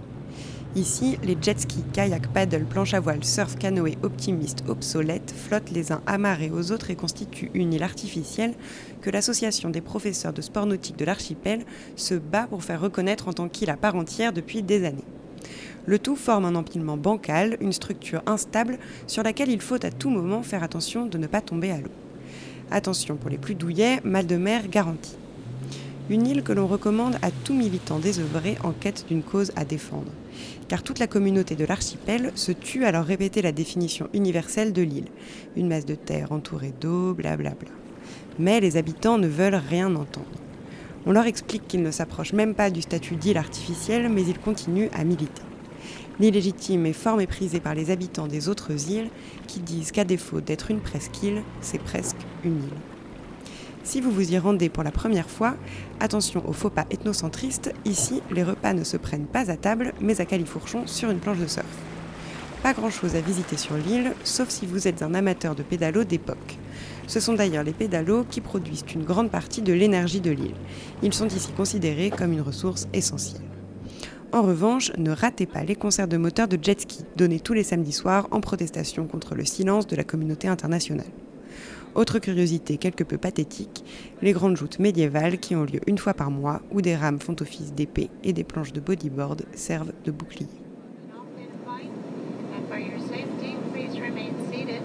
Ici, 0.78 1.18
les 1.24 1.36
jet 1.42 1.60
skis, 1.60 1.84
kayak, 1.92 2.32
paddle, 2.32 2.64
planche 2.64 2.94
à 2.94 3.02
voile, 3.02 3.26
surf, 3.26 3.58
canoë, 3.58 3.98
optimistes, 4.02 4.64
obsolètes 4.70 5.34
flottent 5.36 5.72
les 5.72 5.92
uns 5.92 6.02
amarrés 6.06 6.52
aux 6.52 6.72
autres 6.72 6.90
et 6.90 6.96
constituent 6.96 7.52
une 7.54 7.74
île 7.74 7.84
artificielle 7.84 8.54
que 9.02 9.10
l'association 9.10 9.70
des 9.70 9.82
professeurs 9.82 10.32
de 10.32 10.42
sport 10.42 10.68
nautique 10.68 10.98
de 10.98 11.04
l'archipel 11.04 11.66
se 11.98 12.14
bat 12.16 12.48
pour 12.48 12.64
faire 12.64 12.80
reconnaître 12.80 13.28
en 13.28 13.34
tant 13.34 13.50
qu'île 13.50 13.72
à 13.72 13.76
part 13.76 13.98
entière 13.98 14.32
depuis 14.32 14.64
des 14.64 14.86
années. 14.86 15.04
Le 15.86 16.00
tout 16.00 16.16
forme 16.16 16.46
un 16.46 16.56
empilement 16.56 16.96
bancal, 16.96 17.58
une 17.60 17.74
structure 17.74 18.24
instable 18.26 18.80
sur 19.06 19.22
laquelle 19.22 19.52
il 19.52 19.60
faut 19.60 19.86
à 19.86 19.92
tout 19.92 20.10
moment 20.10 20.44
faire 20.44 20.64
attention 20.64 21.08
de 21.08 21.18
ne 21.18 21.28
pas 21.28 21.42
tomber 21.42 21.72
à 21.72 21.82
l'eau. 21.82 21.92
Attention 22.72 23.16
pour 23.16 23.30
les 23.30 23.38
plus 23.38 23.54
douillets, 23.54 24.02
mal 24.04 24.26
de 24.26 24.38
mer 24.38 24.68
garanti. 24.68 25.16
Une 26.10 26.26
île 26.26 26.44
que 26.44 26.52
l'on 26.52 26.68
recommande 26.68 27.16
à 27.22 27.30
tout 27.30 27.54
militant 27.54 28.00
désœuvré 28.00 28.58
en 28.64 28.72
quête 28.72 29.06
d'une 29.08 29.24
cause 29.24 29.52
à 29.56 29.66
défendre. 29.66 30.12
Car 30.68 30.82
toute 30.82 31.00
la 31.00 31.08
communauté 31.08 31.56
de 31.56 31.66
l'archipel 31.66 32.32
se 32.34 32.52
tue 32.52 32.86
à 32.86 32.92
leur 32.92 33.06
répéter 33.06 33.44
la 33.44 33.52
définition 33.52 34.10
universelle 34.14 34.74
de 34.74 34.82
l'île. 34.82 35.10
Une 35.56 35.68
masse 35.68 35.86
de 35.86 35.96
terre 35.96 36.32
entourée 36.32 36.74
d'eau, 36.82 37.14
blablabla. 37.14 37.70
Mais 38.40 38.60
les 38.60 38.78
habitants 38.78 39.20
ne 39.20 39.28
veulent 39.28 39.62
rien 39.70 39.96
entendre. 39.96 40.26
On 41.06 41.12
leur 41.12 41.28
explique 41.28 41.68
qu'ils 41.68 41.84
ne 41.84 41.92
s'approchent 41.92 42.34
même 42.34 42.56
pas 42.56 42.72
du 42.72 42.82
statut 42.82 43.16
d'île 43.16 43.38
artificielle, 43.38 44.10
mais 44.10 44.24
ils 44.24 44.40
continuent 44.40 44.90
à 44.94 45.04
militer. 45.04 45.44
L'illégitime 46.20 46.88
est 46.88 46.94
fort 46.94 47.18
méprisée 47.18 47.60
par 47.60 47.76
les 47.76 47.92
habitants 47.92 48.28
des 48.28 48.50
autres 48.50 48.90
îles 48.90 49.10
qui 49.48 49.60
disent 49.60 49.92
qu'à 49.92 50.04
défaut 50.04 50.42
d'être 50.42 50.72
une 50.72 50.80
presqu'île, 50.80 51.44
c'est 51.62 51.82
presque 51.82 52.18
Si 53.84 54.02
vous 54.02 54.12
vous 54.12 54.32
y 54.32 54.38
rendez 54.38 54.70
pour 54.70 54.84
la 54.84 54.92
première 54.92 55.30
fois, 55.30 55.56
attention 56.00 56.48
aux 56.48 56.54
faux 56.54 56.70
pas 56.70 56.86
ethnocentristes, 56.90 57.72
ici 57.86 58.22
les 58.32 58.44
repas 58.44 58.74
ne 58.74 58.84
se 58.84 58.98
prennent 58.98 59.28
pas 59.28 59.52
à 59.52 59.58
table 59.58 59.94
mais 60.02 60.20
à 60.22 60.26
califourchon 60.26 60.88
sur 60.88 61.12
une 61.12 61.20
planche 61.20 61.38
de 61.38 61.48
surf. 61.48 61.66
Pas 62.64 62.74
grand 62.74 62.90
chose 62.90 63.16
à 63.16 63.22
visiter 63.22 63.58
sur 63.58 63.78
l'île, 63.78 64.14
sauf 64.24 64.50
si 64.50 64.66
vous 64.66 64.88
êtes 64.88 65.04
un 65.04 65.14
amateur 65.14 65.54
de 65.54 65.62
pédalos 65.62 66.04
d'époque. 66.04 66.58
Ce 67.06 67.20
sont 67.20 67.34
d'ailleurs 67.34 67.64
les 67.64 67.74
pédalos 67.74 68.26
qui 68.30 68.42
produisent 68.42 68.86
une 68.96 69.04
grande 69.04 69.30
partie 69.30 69.62
de 69.62 69.72
l'énergie 69.72 70.20
de 70.20 70.32
l'île. 70.32 70.56
Ils 71.04 71.14
sont 71.14 71.28
ici 71.28 71.52
considérés 71.56 72.10
comme 72.10 72.34
une 72.34 72.42
ressource 72.42 72.88
essentielle. 72.92 73.44
En 74.32 74.42
revanche, 74.42 74.92
ne 74.98 75.12
ratez 75.12 75.46
pas 75.46 75.64
les 75.64 75.76
concerts 75.76 76.08
de 76.08 76.18
moteurs 76.18 76.48
de 76.48 76.58
jet 76.60 76.82
ski, 76.82 77.04
donnés 77.16 77.40
tous 77.40 77.54
les 77.54 77.64
samedis 77.64 77.92
soirs 77.92 78.28
en 78.32 78.42
protestation 78.42 79.06
contre 79.06 79.36
le 79.36 79.46
silence 79.46 79.86
de 79.86 79.96
la 79.96 80.04
communauté 80.04 80.48
internationale. 80.48 81.06
Autre 81.96 82.20
curiosité 82.20 82.78
quelque 82.78 83.06
peu 83.06 83.18
pathétique, 83.18 83.86
les 84.22 84.34
grandes 84.34 84.58
joutes 84.58 84.80
médiévales 84.80 85.38
qui 85.38 85.56
ont 85.56 85.64
lieu 85.64 85.80
une 85.88 85.98
fois 85.98 86.14
par 86.14 86.30
mois, 86.30 86.62
où 86.72 86.82
des 86.82 86.94
rames 86.94 87.22
font 87.22 87.38
office 87.40 87.74
d'épée 87.74 88.10
et 88.22 88.34
des 88.34 88.44
planches 88.44 88.74
de 88.74 88.82
bodyboard 88.82 89.44
servent 89.54 89.94
de 90.04 90.12
bouclier. 90.12 90.50
And 91.66 92.68
for 92.68 92.78
your 92.78 93.00
safety, 93.00 93.56
please 93.74 93.98
remain 93.98 94.34
seated. 94.52 94.82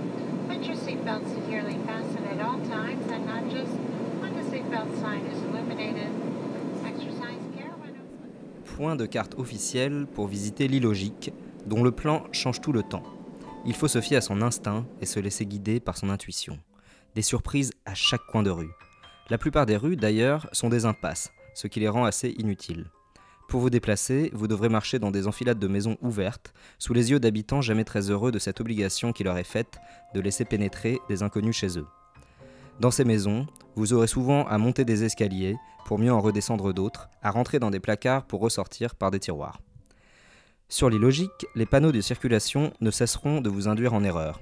Put 0.49 0.65
your 0.65 0.77
seatbelt 0.77 1.23
securely 1.27 1.77
fastened 1.85 2.27
at 2.31 2.41
all 2.45 2.61
times 2.69 3.03
and 3.13 3.27
not 3.27 3.51
just 3.51 3.73
when 4.21 4.33
the 4.35 4.49
seatbelt 4.49 4.95
sign 5.01 5.23
is 5.27 5.43
illuminated. 5.43 6.11
Exercise 6.87 7.43
care 7.57 7.75
when 7.83 7.95
Point 8.77 8.95
de 8.95 9.07
carte 9.07 9.35
officielle 9.37 10.07
pour 10.15 10.29
visiter 10.29 10.69
l'illogique, 10.69 11.33
dont 11.67 11.83
le 11.83 11.91
plan 11.91 12.23
change 12.31 12.61
tout 12.61 12.73
le 12.73 12.85
temps. 12.85 13.03
Il 13.67 13.75
faut 13.75 13.89
se 13.89 14.01
fier 14.01 14.17
à 14.17 14.21
son 14.21 14.43
instinct 14.43 14.87
et 15.01 15.07
se 15.07 15.19
laisser 15.19 15.45
guider 15.45 15.81
par 15.81 15.97
son 15.97 16.09
intuition. 16.09 16.57
Des 17.15 17.23
surprises 17.23 17.73
à 17.87 17.95
chaque 17.95 18.25
coin 18.27 18.43
de 18.43 18.51
rue. 18.51 18.71
La 19.31 19.39
plupart 19.39 19.67
des 19.67 19.77
rues, 19.77 19.97
d'ailleurs, 19.97 20.49
sont 20.53 20.69
des 20.69 20.85
impasses, 20.85 21.33
ce 21.55 21.67
qui 21.67 21.81
les 21.81 21.89
rend 21.89 22.05
assez 22.05 22.31
inutiles. 22.39 22.91
Pour 23.49 23.61
vous 23.61 23.71
déplacer, 23.71 24.31
vous 24.33 24.47
devrez 24.47 24.69
marcher 24.69 25.01
dans 25.01 25.11
des 25.11 25.27
enfilades 25.27 25.59
de 25.59 25.67
maisons 25.67 25.97
ouvertes, 26.03 26.55
sous 26.79 26.95
les 26.95 27.11
yeux 27.11 27.19
d'habitants 27.19 27.63
jamais 27.63 27.83
très 27.83 28.11
heureux 28.11 28.31
de 28.31 28.39
cette 28.39 28.61
obligation 28.61 29.13
qui 29.13 29.25
leur 29.25 29.37
est 29.39 29.45
faite 29.45 29.81
de 30.15 30.21
laisser 30.21 30.45
pénétrer 30.45 31.01
des 31.09 31.25
inconnus 31.25 31.57
chez 31.57 31.77
eux. 31.77 31.87
Dans 32.79 32.93
ces 32.93 33.05
maisons, 33.05 33.47
vous 33.75 33.93
aurez 33.93 34.07
souvent 34.07 34.47
à 34.47 34.57
monter 34.57 34.85
des 34.85 35.03
escaliers 35.03 35.57
pour 35.85 35.99
mieux 35.99 36.13
en 36.13 36.21
redescendre 36.21 36.73
d'autres, 36.73 37.09
à 37.23 37.33
rentrer 37.33 37.59
dans 37.59 37.73
des 37.73 37.81
placards 37.81 38.25
pour 38.25 38.41
ressortir 38.41 38.95
par 38.95 39.11
des 39.11 39.19
tiroirs. 39.19 39.61
Sur 40.69 40.89
l'illogique, 40.89 41.47
les 41.57 41.67
panneaux 41.67 41.91
de 41.91 42.01
circulation 42.01 42.73
ne 42.81 42.93
cesseront 42.93 43.41
de 43.41 43.51
vous 43.51 43.67
induire 43.67 43.95
en 43.95 44.05
erreur. 44.05 44.41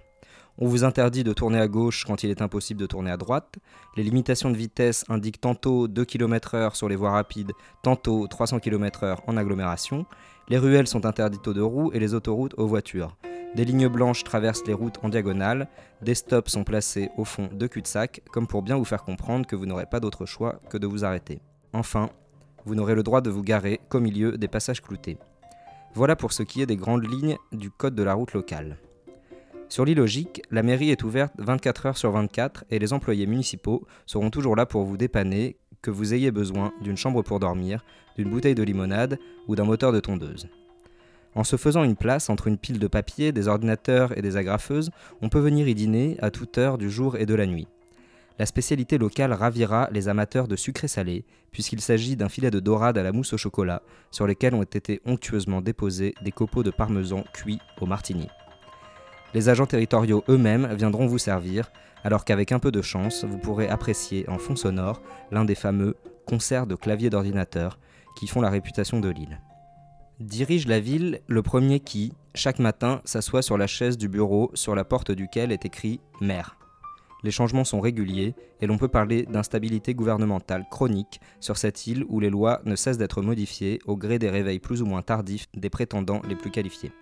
On 0.61 0.67
vous 0.67 0.83
interdit 0.83 1.23
de 1.23 1.33
tourner 1.33 1.61
à 1.61 1.69
gauche 1.69 2.05
quand 2.05 2.25
il 2.25 2.31
est 2.31 2.43
impossible 2.43 2.81
de 2.81 2.87
tourner 2.87 3.13
à 3.13 3.17
droite. 3.17 3.59
Les 3.97 4.03
limitations 4.03 4.51
de 4.51 4.57
vitesse 4.57 5.05
indiquent 5.09 5.41
tantôt 5.41 5.87
2 5.87 6.05
km/h 6.05 6.75
sur 6.75 6.89
les 6.89 6.97
voies 6.97 7.13
rapides, 7.13 7.53
tantôt 7.85 8.27
300 8.27 8.59
km/h 8.59 9.19
en 9.29 9.37
agglomération. 9.37 10.05
Les 10.49 10.59
ruelles 10.59 10.89
sont 10.89 11.07
interdites 11.07 11.47
aux 11.47 11.55
deux 11.55 11.65
roues 11.65 11.93
et 11.93 12.01
les 12.01 12.13
autoroutes 12.13 12.55
aux 12.59 12.67
voitures. 12.67 13.17
Des 13.55 13.65
lignes 13.65 13.87
blanches 13.87 14.25
traversent 14.25 14.67
les 14.67 14.73
routes 14.73 14.99
en 15.05 15.11
diagonale. 15.11 15.69
Des 16.03 16.17
stops 16.17 16.51
sont 16.51 16.65
placés 16.65 17.11
au 17.17 17.25
fond 17.25 17.49
de 17.53 17.67
cul-de-sac, 17.69 18.23
comme 18.33 18.49
pour 18.49 18.63
bien 18.63 18.77
vous 18.77 18.85
faire 18.85 19.05
comprendre 19.05 19.47
que 19.47 19.55
vous 19.55 19.67
n'aurez 19.67 19.87
pas 19.87 20.01
d'autre 20.01 20.27
choix 20.27 20.61
que 20.69 20.77
de 20.77 20.89
vous 20.89 21.05
arrêter. 21.05 21.41
Enfin, 21.73 22.11
vous 22.67 22.75
n'aurez 22.75 22.97
le 22.97 23.05
droit 23.05 23.21
de 23.21 23.31
vous 23.31 23.45
garer 23.45 23.81
qu'au 23.89 24.01
milieu 24.01 24.37
des 24.37 24.49
passages 24.49 24.83
cloutés. 24.83 25.19
Voilà 25.95 26.17
pour 26.17 26.33
ce 26.33 26.43
qui 26.43 26.63
est 26.63 26.67
des 26.67 26.77
grandes 26.77 27.09
lignes 27.09 27.37
du 27.53 27.71
code 27.71 27.95
de 27.95 28.03
la 28.03 28.15
route 28.15 28.33
locale. 28.33 28.77
Sur 29.69 29.85
l'illogique, 29.85 30.43
la 30.51 30.63
mairie 30.63 30.91
est 30.91 31.05
ouverte 31.05 31.35
24 31.37 31.87
heures 31.87 31.99
sur 31.99 32.11
24 32.11 32.65
et 32.71 32.79
les 32.79 32.95
employés 32.95 33.27
municipaux 33.27 33.87
seront 34.07 34.31
toujours 34.31 34.57
là 34.57 34.65
pour 34.65 34.85
vous 34.85 34.97
dépanner, 34.97 35.59
que 35.83 35.91
vous 35.91 36.15
ayez 36.15 36.31
besoin 36.31 36.73
d'une 36.81 36.97
chambre 36.97 37.23
pour 37.23 37.39
dormir, 37.39 37.85
d'une 38.17 38.31
bouteille 38.31 38.55
de 38.55 38.63
limonade 38.63 39.19
ou 39.47 39.57
d'un 39.57 39.65
moteur 39.65 39.93
de 39.93 40.01
tondeuse. 40.01 40.49
En 41.35 41.45
se 41.45 41.57
faisant 41.57 41.85
une 41.85 41.97
place 41.97 42.31
entre 42.31 42.49
une 42.49 42.57
pile 42.57 42.79
de 42.79 42.89
papier, 42.89 43.31
des 43.31 43.47
ordinateurs 43.47 44.17
et 44.17 44.23
des 44.23 44.39
agrafeuses, 44.39 44.91
on 45.21 45.29
peut 45.29 45.39
venir 45.39 45.69
y 45.69 45.75
dîner 45.75 46.17
à 46.23 46.31
toute 46.31 46.57
heure 46.57 46.79
du 46.79 46.91
jour 46.91 47.17
et 47.17 47.27
de 47.27 47.35
la 47.35 47.47
nuit. 47.47 47.69
La 48.39 48.47
spécialité 48.47 48.97
locale 48.97 49.35
ravira 49.35 49.89
les 49.93 50.09
amateurs 50.09 50.49
de 50.49 50.57
sucré 50.57 50.89
salé, 50.89 51.25
puisqu'il 51.51 51.83
s'agit 51.83 52.17
d'un 52.17 52.31
filet 52.31 52.51
de 52.51 52.61
dorade 52.61 52.97
à 52.97 53.03
la 53.03 53.13
mousse 53.13 53.35
au 53.35 53.37
chocolat, 53.37 53.83
sur 54.11 54.27
lesquels 54.27 54.55
ont 54.55 54.63
été 54.63 55.03
onctueusement 55.05 55.61
déposés 55.61 56.15
des 56.23 56.33
copeaux 56.33 56.63
de 56.63 56.71
parmesan 56.71 57.25
cuits 57.35 57.61
au 57.81 57.87
martini. 57.87 58.29
Les 59.35 59.51
agents 59.51 59.67
territoriaux 59.67 60.25
eux-mêmes 60.29 60.73
viendront 60.75 61.07
vous 61.07 61.19
servir, 61.19 61.71
alors 62.03 62.25
qu'avec 62.25 62.53
un 62.53 62.59
peu 62.59 62.73
de 62.73 62.81
chance, 62.81 63.25
vous 63.25 63.39
pourrez 63.39 63.69
apprécier 63.69 64.29
en 64.29 64.39
fond 64.39 64.57
sonore 64.57 65.03
l'un 65.31 65.45
des 65.45 65.55
fameux 65.55 65.97
concerts 66.27 66.67
de 66.67 66.75
claviers 66.75 67.11
d'ordinateur 67.11 67.79
qui 68.17 68.27
font 68.27 68.41
la 68.41 68.51
réputation 68.51 69.01
de 69.01 69.09
l'île. 69.09 69.41
Dirige 70.19 70.67
la 70.67 70.81
ville 70.81 71.21
le 71.27 71.43
premier 71.43 71.79
qui, 71.79 72.13
chaque 72.35 72.59
matin, 72.59 73.01
s'assoit 73.05 73.43
sur 73.43 73.59
la 73.59 73.67
chaise 73.67 73.99
du 73.99 74.09
bureau 74.09 74.51
sur 74.55 74.75
la 74.75 74.85
porte 74.85 75.13
duquel 75.13 75.53
est 75.53 75.65
écrit 75.65 76.01
Maire. 76.21 76.57
Les 77.23 77.31
changements 77.31 77.65
sont 77.65 77.81
réguliers 77.81 78.35
et 78.61 78.67
l'on 78.67 78.79
peut 78.79 78.89
parler 78.89 79.25
d'instabilité 79.27 79.93
gouvernementale 79.93 80.67
chronique 80.71 81.21
sur 81.41 81.57
cette 81.57 81.87
île 81.87 82.05
où 82.09 82.21
les 82.21 82.31
lois 82.31 82.61
ne 82.65 82.77
cessent 82.77 82.99
d'être 82.99 83.23
modifiées 83.23 83.81
au 83.87 83.97
gré 83.97 84.19
des 84.19 84.31
réveils 84.31 84.61
plus 84.61 84.83
ou 84.83 84.87
moins 84.87 85.03
tardifs 85.03 85.47
des 85.55 85.71
prétendants 85.71 86.23
les 86.29 86.37
plus 86.37 86.51
qualifiés. 86.51 86.93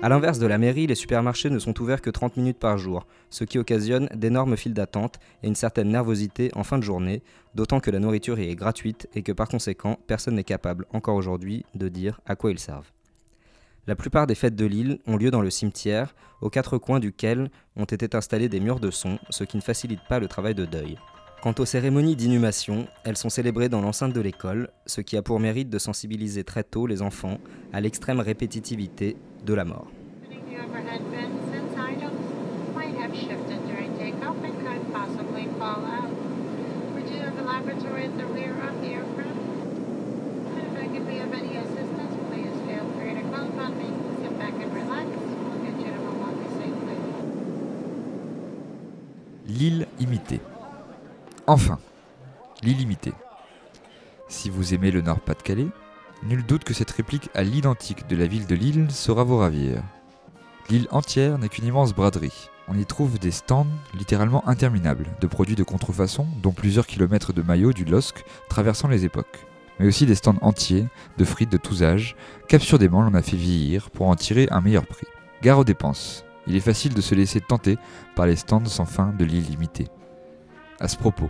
A 0.00 0.08
l'inverse 0.08 0.38
de 0.38 0.46
la 0.46 0.58
mairie, 0.58 0.86
les 0.86 0.94
supermarchés 0.94 1.50
ne 1.50 1.58
sont 1.58 1.80
ouverts 1.82 2.00
que 2.00 2.10
30 2.10 2.36
minutes 2.36 2.60
par 2.60 2.78
jour, 2.78 3.04
ce 3.30 3.42
qui 3.42 3.58
occasionne 3.58 4.08
d'énormes 4.14 4.56
files 4.56 4.72
d'attente 4.72 5.18
et 5.42 5.48
une 5.48 5.56
certaine 5.56 5.88
nervosité 5.88 6.52
en 6.54 6.62
fin 6.62 6.78
de 6.78 6.84
journée, 6.84 7.20
d'autant 7.56 7.80
que 7.80 7.90
la 7.90 7.98
nourriture 7.98 8.38
y 8.38 8.48
est 8.48 8.54
gratuite 8.54 9.08
et 9.16 9.22
que 9.22 9.32
par 9.32 9.48
conséquent, 9.48 9.98
personne 10.06 10.36
n'est 10.36 10.44
capable 10.44 10.86
encore 10.92 11.16
aujourd'hui 11.16 11.64
de 11.74 11.88
dire 11.88 12.20
à 12.26 12.36
quoi 12.36 12.52
ils 12.52 12.60
servent. 12.60 12.92
La 13.88 13.96
plupart 13.96 14.28
des 14.28 14.36
fêtes 14.36 14.54
de 14.54 14.66
l'île 14.66 15.00
ont 15.08 15.16
lieu 15.16 15.32
dans 15.32 15.42
le 15.42 15.50
cimetière, 15.50 16.14
aux 16.42 16.50
quatre 16.50 16.78
coins 16.78 17.00
duquel 17.00 17.50
ont 17.74 17.84
été 17.84 18.16
installés 18.16 18.48
des 18.48 18.60
murs 18.60 18.78
de 18.78 18.92
son, 18.92 19.18
ce 19.30 19.42
qui 19.42 19.56
ne 19.56 19.62
facilite 19.62 20.06
pas 20.08 20.20
le 20.20 20.28
travail 20.28 20.54
de 20.54 20.64
deuil. 20.64 20.96
Quant 21.40 21.54
aux 21.60 21.64
cérémonies 21.64 22.16
d'inhumation, 22.16 22.88
elles 23.04 23.16
sont 23.16 23.28
célébrées 23.28 23.68
dans 23.68 23.80
l'enceinte 23.80 24.12
de 24.12 24.20
l'école, 24.20 24.70
ce 24.86 25.00
qui 25.00 25.16
a 25.16 25.22
pour 25.22 25.38
mérite 25.38 25.70
de 25.70 25.78
sensibiliser 25.78 26.42
très 26.42 26.64
tôt 26.64 26.88
les 26.88 27.00
enfants 27.00 27.38
à 27.72 27.80
l'extrême 27.80 28.18
répétitivité 28.18 29.16
de 29.46 29.54
la 29.54 29.64
mort. 29.64 29.86
L'île 49.46 49.86
imitée. 50.00 50.40
Enfin, 51.48 51.78
l'île 52.62 52.82
imitée. 52.82 53.14
Si 54.28 54.50
vous 54.50 54.74
aimez 54.74 54.90
le 54.90 55.00
Nord-Pas-de-Calais, 55.00 55.68
nul 56.24 56.44
doute 56.44 56.62
que 56.62 56.74
cette 56.74 56.90
réplique 56.90 57.30
à 57.34 57.42
l'identique 57.42 58.06
de 58.06 58.16
la 58.16 58.26
ville 58.26 58.46
de 58.46 58.54
Lille 58.54 58.90
saura 58.90 59.24
vous 59.24 59.38
ravir. 59.38 59.82
L'île 60.68 60.88
entière 60.90 61.38
n'est 61.38 61.48
qu'une 61.48 61.64
immense 61.64 61.94
braderie. 61.94 62.50
On 62.68 62.76
y 62.76 62.84
trouve 62.84 63.18
des 63.18 63.30
stands 63.30 63.66
littéralement 63.94 64.46
interminables 64.46 65.06
de 65.22 65.26
produits 65.26 65.54
de 65.54 65.62
contrefaçon, 65.62 66.26
dont 66.42 66.52
plusieurs 66.52 66.86
kilomètres 66.86 67.32
de 67.32 67.40
maillots 67.40 67.72
du 67.72 67.86
LOSC 67.86 68.26
traversant 68.50 68.88
les 68.88 69.06
époques. 69.06 69.46
Mais 69.80 69.86
aussi 69.86 70.04
des 70.04 70.16
stands 70.16 70.36
entiers 70.42 70.86
de 71.16 71.24
frites 71.24 71.50
de 71.50 71.56
tous 71.56 71.82
âges, 71.82 72.14
qu'absurdément 72.48 73.00
l'on 73.00 73.14
a 73.14 73.22
fait 73.22 73.38
vieillir 73.38 73.88
pour 73.88 74.08
en 74.08 74.16
tirer 74.16 74.48
un 74.50 74.60
meilleur 74.60 74.86
prix. 74.86 75.06
Gare 75.40 75.60
aux 75.60 75.64
dépenses. 75.64 76.26
Il 76.46 76.56
est 76.56 76.60
facile 76.60 76.92
de 76.92 77.00
se 77.00 77.14
laisser 77.14 77.40
tenter 77.40 77.78
par 78.14 78.26
les 78.26 78.36
stands 78.36 78.66
sans 78.66 78.84
fin 78.84 79.14
de 79.18 79.24
l'île 79.24 79.48
limitée. 79.48 79.88
À 80.80 80.86
ce 80.86 80.96
propos, 80.96 81.28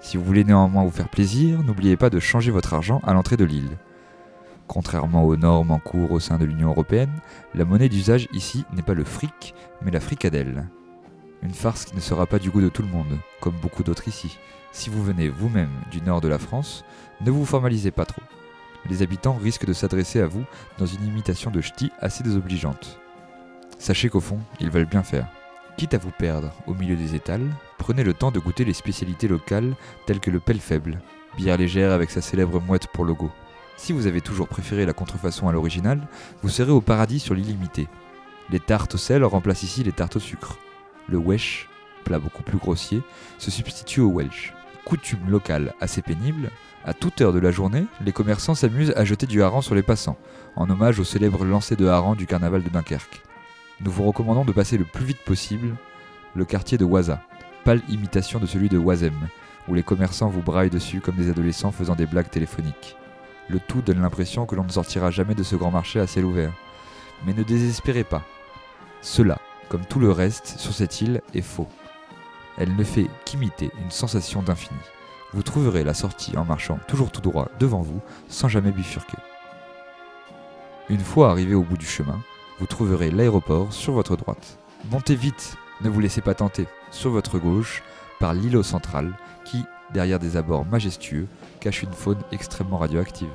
si 0.00 0.18
vous 0.18 0.24
voulez 0.24 0.44
néanmoins 0.44 0.84
vous 0.84 0.90
faire 0.90 1.08
plaisir, 1.08 1.62
n'oubliez 1.62 1.96
pas 1.96 2.10
de 2.10 2.20
changer 2.20 2.50
votre 2.50 2.74
argent 2.74 3.00
à 3.04 3.14
l'entrée 3.14 3.38
de 3.38 3.44
l'île. 3.46 3.78
Contrairement 4.66 5.24
aux 5.24 5.36
normes 5.36 5.70
en 5.70 5.78
cours 5.78 6.12
au 6.12 6.20
sein 6.20 6.36
de 6.36 6.44
l'Union 6.44 6.68
européenne, 6.68 7.12
la 7.54 7.64
monnaie 7.64 7.88
d'usage 7.88 8.28
ici 8.34 8.66
n'est 8.74 8.82
pas 8.82 8.92
le 8.92 9.04
fric, 9.04 9.54
mais 9.80 9.90
la 9.90 10.00
fricadelle. 10.00 10.66
Une 11.42 11.54
farce 11.54 11.86
qui 11.86 11.96
ne 11.96 12.00
sera 12.00 12.26
pas 12.26 12.38
du 12.38 12.50
goût 12.50 12.60
de 12.60 12.68
tout 12.68 12.82
le 12.82 12.88
monde, 12.88 13.18
comme 13.40 13.54
beaucoup 13.62 13.82
d'autres 13.82 14.06
ici. 14.06 14.38
Si 14.72 14.90
vous 14.90 15.02
venez 15.02 15.30
vous-même 15.30 15.72
du 15.90 16.02
nord 16.02 16.20
de 16.20 16.28
la 16.28 16.38
France, 16.38 16.84
ne 17.22 17.30
vous 17.30 17.46
formalisez 17.46 17.90
pas 17.90 18.04
trop. 18.04 18.22
Les 18.90 19.00
habitants 19.00 19.38
risquent 19.42 19.66
de 19.66 19.72
s'adresser 19.72 20.20
à 20.20 20.26
vous 20.26 20.44
dans 20.76 20.86
une 20.86 21.06
imitation 21.06 21.50
de 21.50 21.62
ch'ti 21.62 21.90
assez 22.00 22.22
désobligeante. 22.22 22.98
Sachez 23.78 24.10
qu'au 24.10 24.20
fond, 24.20 24.40
ils 24.60 24.70
veulent 24.70 24.84
bien 24.84 25.02
faire. 25.02 25.26
Quitte 25.76 25.94
à 25.94 25.98
vous 25.98 26.12
perdre 26.12 26.52
au 26.68 26.74
milieu 26.74 26.94
des 26.94 27.16
étals, 27.16 27.50
prenez 27.78 28.04
le 28.04 28.14
temps 28.14 28.30
de 28.30 28.38
goûter 28.38 28.64
les 28.64 28.72
spécialités 28.72 29.26
locales 29.26 29.74
telles 30.06 30.20
que 30.20 30.30
le 30.30 30.38
pelle 30.38 30.60
faible, 30.60 31.00
bière 31.36 31.56
légère 31.56 31.90
avec 31.90 32.10
sa 32.10 32.20
célèbre 32.20 32.60
mouette 32.60 32.86
pour 32.86 33.04
logo. 33.04 33.30
Si 33.76 33.92
vous 33.92 34.06
avez 34.06 34.20
toujours 34.20 34.46
préféré 34.46 34.86
la 34.86 34.92
contrefaçon 34.92 35.48
à 35.48 35.52
l'original, 35.52 36.06
vous 36.42 36.48
serez 36.48 36.70
au 36.70 36.80
paradis 36.80 37.18
sur 37.18 37.34
l'illimité. 37.34 37.88
Les 38.50 38.60
tartes 38.60 38.94
au 38.94 38.98
sel 38.98 39.24
remplacent 39.24 39.64
ici 39.64 39.82
les 39.82 39.90
tartes 39.90 40.14
au 40.14 40.20
sucre. 40.20 40.58
Le 41.08 41.18
wesh, 41.18 41.68
plat 42.04 42.20
beaucoup 42.20 42.44
plus 42.44 42.58
grossier, 42.58 43.02
se 43.38 43.50
substitue 43.50 44.00
au 44.00 44.10
welsh. 44.10 44.54
Coutume 44.84 45.28
locale 45.28 45.74
assez 45.80 46.02
pénible, 46.02 46.50
à 46.84 46.94
toute 46.94 47.20
heure 47.20 47.32
de 47.32 47.40
la 47.40 47.50
journée, 47.50 47.86
les 48.04 48.12
commerçants 48.12 48.54
s'amusent 48.54 48.92
à 48.94 49.04
jeter 49.04 49.26
du 49.26 49.42
hareng 49.42 49.62
sur 49.62 49.74
les 49.74 49.82
passants, 49.82 50.18
en 50.54 50.70
hommage 50.70 51.00
au 51.00 51.04
célèbre 51.04 51.44
lancer 51.44 51.74
de 51.74 51.86
hareng 51.86 52.14
du 52.14 52.26
carnaval 52.26 52.62
de 52.62 52.68
Dunkerque. 52.68 53.23
Nous 53.80 53.90
vous 53.90 54.04
recommandons 54.04 54.44
de 54.44 54.52
passer 54.52 54.78
le 54.78 54.84
plus 54.84 55.04
vite 55.04 55.24
possible 55.24 55.76
le 56.34 56.44
quartier 56.44 56.78
de 56.78 56.84
Waza, 56.84 57.20
pâle 57.64 57.82
imitation 57.88 58.38
de 58.38 58.46
celui 58.46 58.68
de 58.68 58.78
Wazem, 58.78 59.28
où 59.68 59.74
les 59.74 59.82
commerçants 59.82 60.28
vous 60.28 60.42
braillent 60.42 60.70
dessus 60.70 61.00
comme 61.00 61.16
des 61.16 61.30
adolescents 61.30 61.72
faisant 61.72 61.94
des 61.94 62.06
blagues 62.06 62.30
téléphoniques. 62.30 62.96
Le 63.48 63.60
tout 63.60 63.82
donne 63.82 64.00
l'impression 64.00 64.46
que 64.46 64.54
l'on 64.54 64.64
ne 64.64 64.70
sortira 64.70 65.10
jamais 65.10 65.34
de 65.34 65.42
ce 65.42 65.56
grand 65.56 65.70
marché 65.70 66.00
à 66.00 66.06
ciel 66.06 66.24
ouvert. 66.24 66.52
Mais 67.26 67.34
ne 67.34 67.42
désespérez 67.42 68.04
pas. 68.04 68.22
Cela, 69.00 69.38
comme 69.68 69.84
tout 69.84 70.00
le 70.00 70.10
reste 70.10 70.58
sur 70.58 70.72
cette 70.72 71.00
île, 71.00 71.20
est 71.34 71.42
faux. 71.42 71.68
Elle 72.58 72.74
ne 72.76 72.84
fait 72.84 73.08
qu'imiter 73.24 73.70
une 73.82 73.90
sensation 73.90 74.42
d'infini. 74.42 74.80
Vous 75.32 75.42
trouverez 75.42 75.84
la 75.84 75.94
sortie 75.94 76.36
en 76.36 76.44
marchant 76.44 76.78
toujours 76.86 77.10
tout 77.10 77.20
droit 77.20 77.48
devant 77.58 77.82
vous, 77.82 78.00
sans 78.28 78.48
jamais 78.48 78.70
bifurquer. 78.70 79.18
Une 80.88 81.00
fois 81.00 81.30
arrivé 81.30 81.54
au 81.54 81.62
bout 81.62 81.76
du 81.76 81.86
chemin, 81.86 82.20
vous 82.58 82.66
trouverez 82.66 83.10
l'aéroport 83.10 83.72
sur 83.72 83.92
votre 83.92 84.16
droite. 84.16 84.58
Montez 84.90 85.14
vite, 85.14 85.56
ne 85.80 85.88
vous 85.88 86.00
laissez 86.00 86.20
pas 86.20 86.34
tenter, 86.34 86.66
sur 86.90 87.10
votre 87.10 87.38
gauche, 87.38 87.82
par 88.20 88.34
l'îlot 88.34 88.62
central, 88.62 89.12
qui, 89.44 89.64
derrière 89.92 90.18
des 90.18 90.36
abords 90.36 90.64
majestueux, 90.64 91.26
cache 91.60 91.82
une 91.82 91.92
faune 91.92 92.22
extrêmement 92.32 92.78
radioactive. 92.78 93.28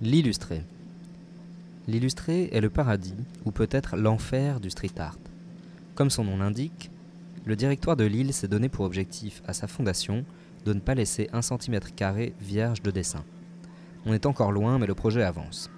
L'illustré. 0.00 0.62
L'illustré 1.88 2.48
est 2.52 2.60
le 2.60 2.70
paradis, 2.70 3.14
ou 3.44 3.50
peut-être 3.50 3.96
l'enfer 3.96 4.60
du 4.60 4.70
street 4.70 4.98
art. 4.98 5.18
Comme 5.94 6.10
son 6.10 6.24
nom 6.24 6.36
l'indique, 6.36 6.90
le 7.44 7.56
directoire 7.56 7.96
de 7.96 8.04
l'île 8.04 8.32
s'est 8.32 8.48
donné 8.48 8.68
pour 8.68 8.84
objectif 8.84 9.42
à 9.46 9.52
sa 9.52 9.66
fondation 9.66 10.24
de 10.64 10.72
ne 10.72 10.80
pas 10.80 10.94
laisser 10.94 11.30
un 11.32 11.42
centimètre 11.42 11.94
carré 11.94 12.34
vierge 12.40 12.82
de 12.82 12.90
dessin. 12.90 13.24
On 14.04 14.12
est 14.12 14.26
encore 14.26 14.52
loin, 14.52 14.78
mais 14.78 14.86
le 14.86 14.94
projet 14.94 15.22
avance. 15.22 15.70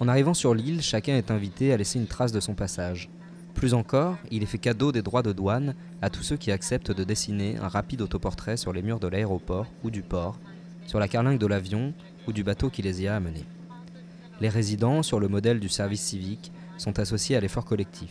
En 0.00 0.08
arrivant 0.08 0.34
sur 0.34 0.54
l'île, 0.54 0.82
chacun 0.82 1.16
est 1.16 1.30
invité 1.30 1.72
à 1.72 1.76
laisser 1.76 1.98
une 1.98 2.06
trace 2.06 2.32
de 2.32 2.40
son 2.40 2.54
passage. 2.54 3.08
Plus 3.54 3.72
encore, 3.72 4.18
il 4.30 4.42
est 4.42 4.46
fait 4.46 4.58
cadeau 4.58 4.92
des 4.92 5.02
droits 5.02 5.22
de 5.22 5.32
douane 5.32 5.74
à 6.02 6.10
tous 6.10 6.22
ceux 6.22 6.36
qui 6.36 6.50
acceptent 6.50 6.90
de 6.90 7.04
dessiner 7.04 7.56
un 7.58 7.68
rapide 7.68 8.02
autoportrait 8.02 8.56
sur 8.56 8.72
les 8.72 8.82
murs 8.82 9.00
de 9.00 9.08
l'aéroport 9.08 9.66
ou 9.82 9.90
du 9.90 10.02
port, 10.02 10.38
sur 10.86 10.98
la 10.98 11.08
carlingue 11.08 11.38
de 11.38 11.46
l'avion 11.46 11.94
ou 12.26 12.32
du 12.32 12.42
bateau 12.42 12.68
qui 12.68 12.82
les 12.82 13.02
y 13.02 13.08
a 13.08 13.16
amenés. 13.16 13.44
Les 14.40 14.48
résidents, 14.48 15.02
sur 15.02 15.20
le 15.20 15.28
modèle 15.28 15.60
du 15.60 15.68
service 15.68 16.02
civique, 16.02 16.52
sont 16.76 16.98
associés 16.98 17.36
à 17.36 17.40
l'effort 17.40 17.64
collectif. 17.64 18.10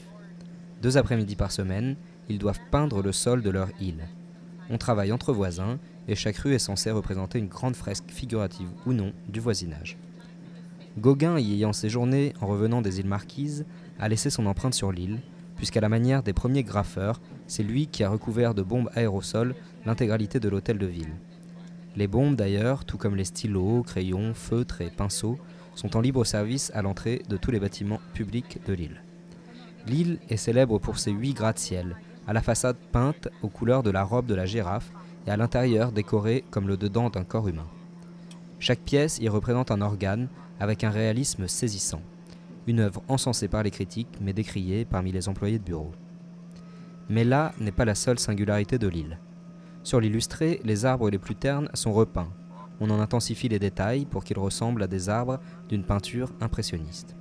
Deux 0.82 0.98
après-midi 0.98 1.36
par 1.36 1.52
semaine, 1.52 1.98
ils 2.30 2.40
doivent 2.40 2.60
peindre 2.72 3.02
le 3.02 3.12
sol 3.12 3.42
de 3.42 3.50
leur 3.50 3.70
île. 3.80 4.08
On 4.70 4.78
travaille 4.78 5.12
entre 5.12 5.34
voisins 5.34 5.78
et 6.08 6.16
chaque 6.16 6.38
rue 6.38 6.54
est 6.54 6.60
censée 6.60 6.92
représenter 6.92 7.40
une 7.40 7.48
grande 7.48 7.76
fresque 7.76 8.10
figurative 8.10 8.70
ou 8.86 8.94
non 8.94 9.12
du 9.28 9.40
voisinage. 9.40 9.98
Gauguin, 10.98 11.40
y 11.40 11.54
ayant 11.54 11.74
séjourné 11.74 12.34
en 12.40 12.48
revenant 12.48 12.82
des 12.82 13.00
îles 13.00 13.08
Marquises, 13.08 13.66
a 14.00 14.08
laissé 14.08 14.30
son 14.30 14.46
empreinte 14.46 14.74
sur 14.74 14.92
l'île, 14.92 15.20
puisqu'à 15.63 15.79
la 15.79 15.88
manière 15.88 16.24
des 16.24 16.34
premiers 16.34 16.63
graffeurs, 16.63 17.22
c'est 17.48 17.63
lui 17.63 17.88
qui 17.88 18.03
a 18.03 18.10
recouvert 18.10 18.53
de 18.53 18.63
bombes 18.63 18.89
aérosols 18.96 19.55
l'intégralité 19.86 20.41
de 20.41 20.50
l'hôtel 20.50 20.77
de 20.77 20.88
ville. 20.88 21.13
Les 21.96 22.05
bombes 22.05 22.36
d'ailleurs, 22.36 22.84
tout 22.84 22.98
comme 22.98 23.15
les 23.15 23.24
stylos, 23.24 23.84
crayons, 23.84 24.34
feutres 24.34 24.82
et 24.82 24.89
pinceaux, 24.89 25.39
sont 25.74 25.96
en 25.96 26.01
libre 26.01 26.25
service 26.25 26.70
à 26.75 26.82
l'entrée 26.82 27.22
de 27.29 27.38
tous 27.38 27.49
les 27.49 27.62
bâtiments 27.62 28.02
publics 28.13 28.60
de 28.67 28.73
l'île. 28.73 29.02
L'île 29.88 30.19
est 30.28 30.36
célèbre 30.36 30.80
pour 30.80 30.99
ses 30.99 31.12
huit 31.12 31.34
gratte-ciel, 31.34 31.95
à 32.28 32.34
la 32.34 32.41
façade 32.41 32.76
peinte 32.91 33.30
aux 33.41 33.47
couleurs 33.47 33.84
de 33.84 33.89
la 33.89 34.04
robe 34.04 34.26
de 34.26 34.36
la 34.36 34.45
girafe 34.45 34.91
et 35.28 35.32
à 35.32 35.38
l'intérieur 35.38 35.93
décorée 35.93 36.43
comme 36.52 36.67
le 36.67 36.76
dedans 36.76 37.10
d'un 37.10 37.23
corps 37.23 37.47
humain. 37.47 37.69
Chaque 38.60 38.82
pièce 38.82 39.17
y 39.19 39.30
représente 39.30 39.71
un 39.71 39.80
organe 39.80 40.28
avec 40.60 40.84
un 40.84 40.89
réalisme 40.89 41.47
saisissant, 41.47 42.02
une 42.67 42.80
œuvre 42.80 43.04
encensée 43.08 43.47
par 43.47 43.63
les 43.63 43.71
critiques 43.71 44.19
mais 44.21 44.34
décriée 44.34 44.86
parmi 44.86 45.12
les 45.12 45.30
employés 45.30 45.60
de 45.60 45.63
bureau. 45.63 45.91
Mais 47.10 47.23
là 47.23 47.54
n'est 47.60 47.71
pas 47.71 47.86
la 47.86 47.95
seule 47.95 48.19
singularité 48.19 48.78
de 48.78 48.88
l'île. 48.88 49.19
Sur 49.84 49.99
l'illustré, 49.99 50.62
les 50.63 50.86
arbres 50.86 51.10
les 51.10 51.17
plus 51.17 51.36
ternes 51.36 51.69
sont 51.73 51.91
repeints. 51.91 52.32
On 52.80 52.89
en 52.89 52.99
intensifie 52.99 53.49
les 53.49 53.60
détails 53.60 54.06
pour 54.06 54.23
qu'ils 54.23 54.39
ressemblent 54.39 54.84
à 54.84 54.88
des 54.88 55.10
arbres 55.10 55.39
d'une 55.69 55.84
peinture 55.84 56.32
impressionniste. 56.39 57.15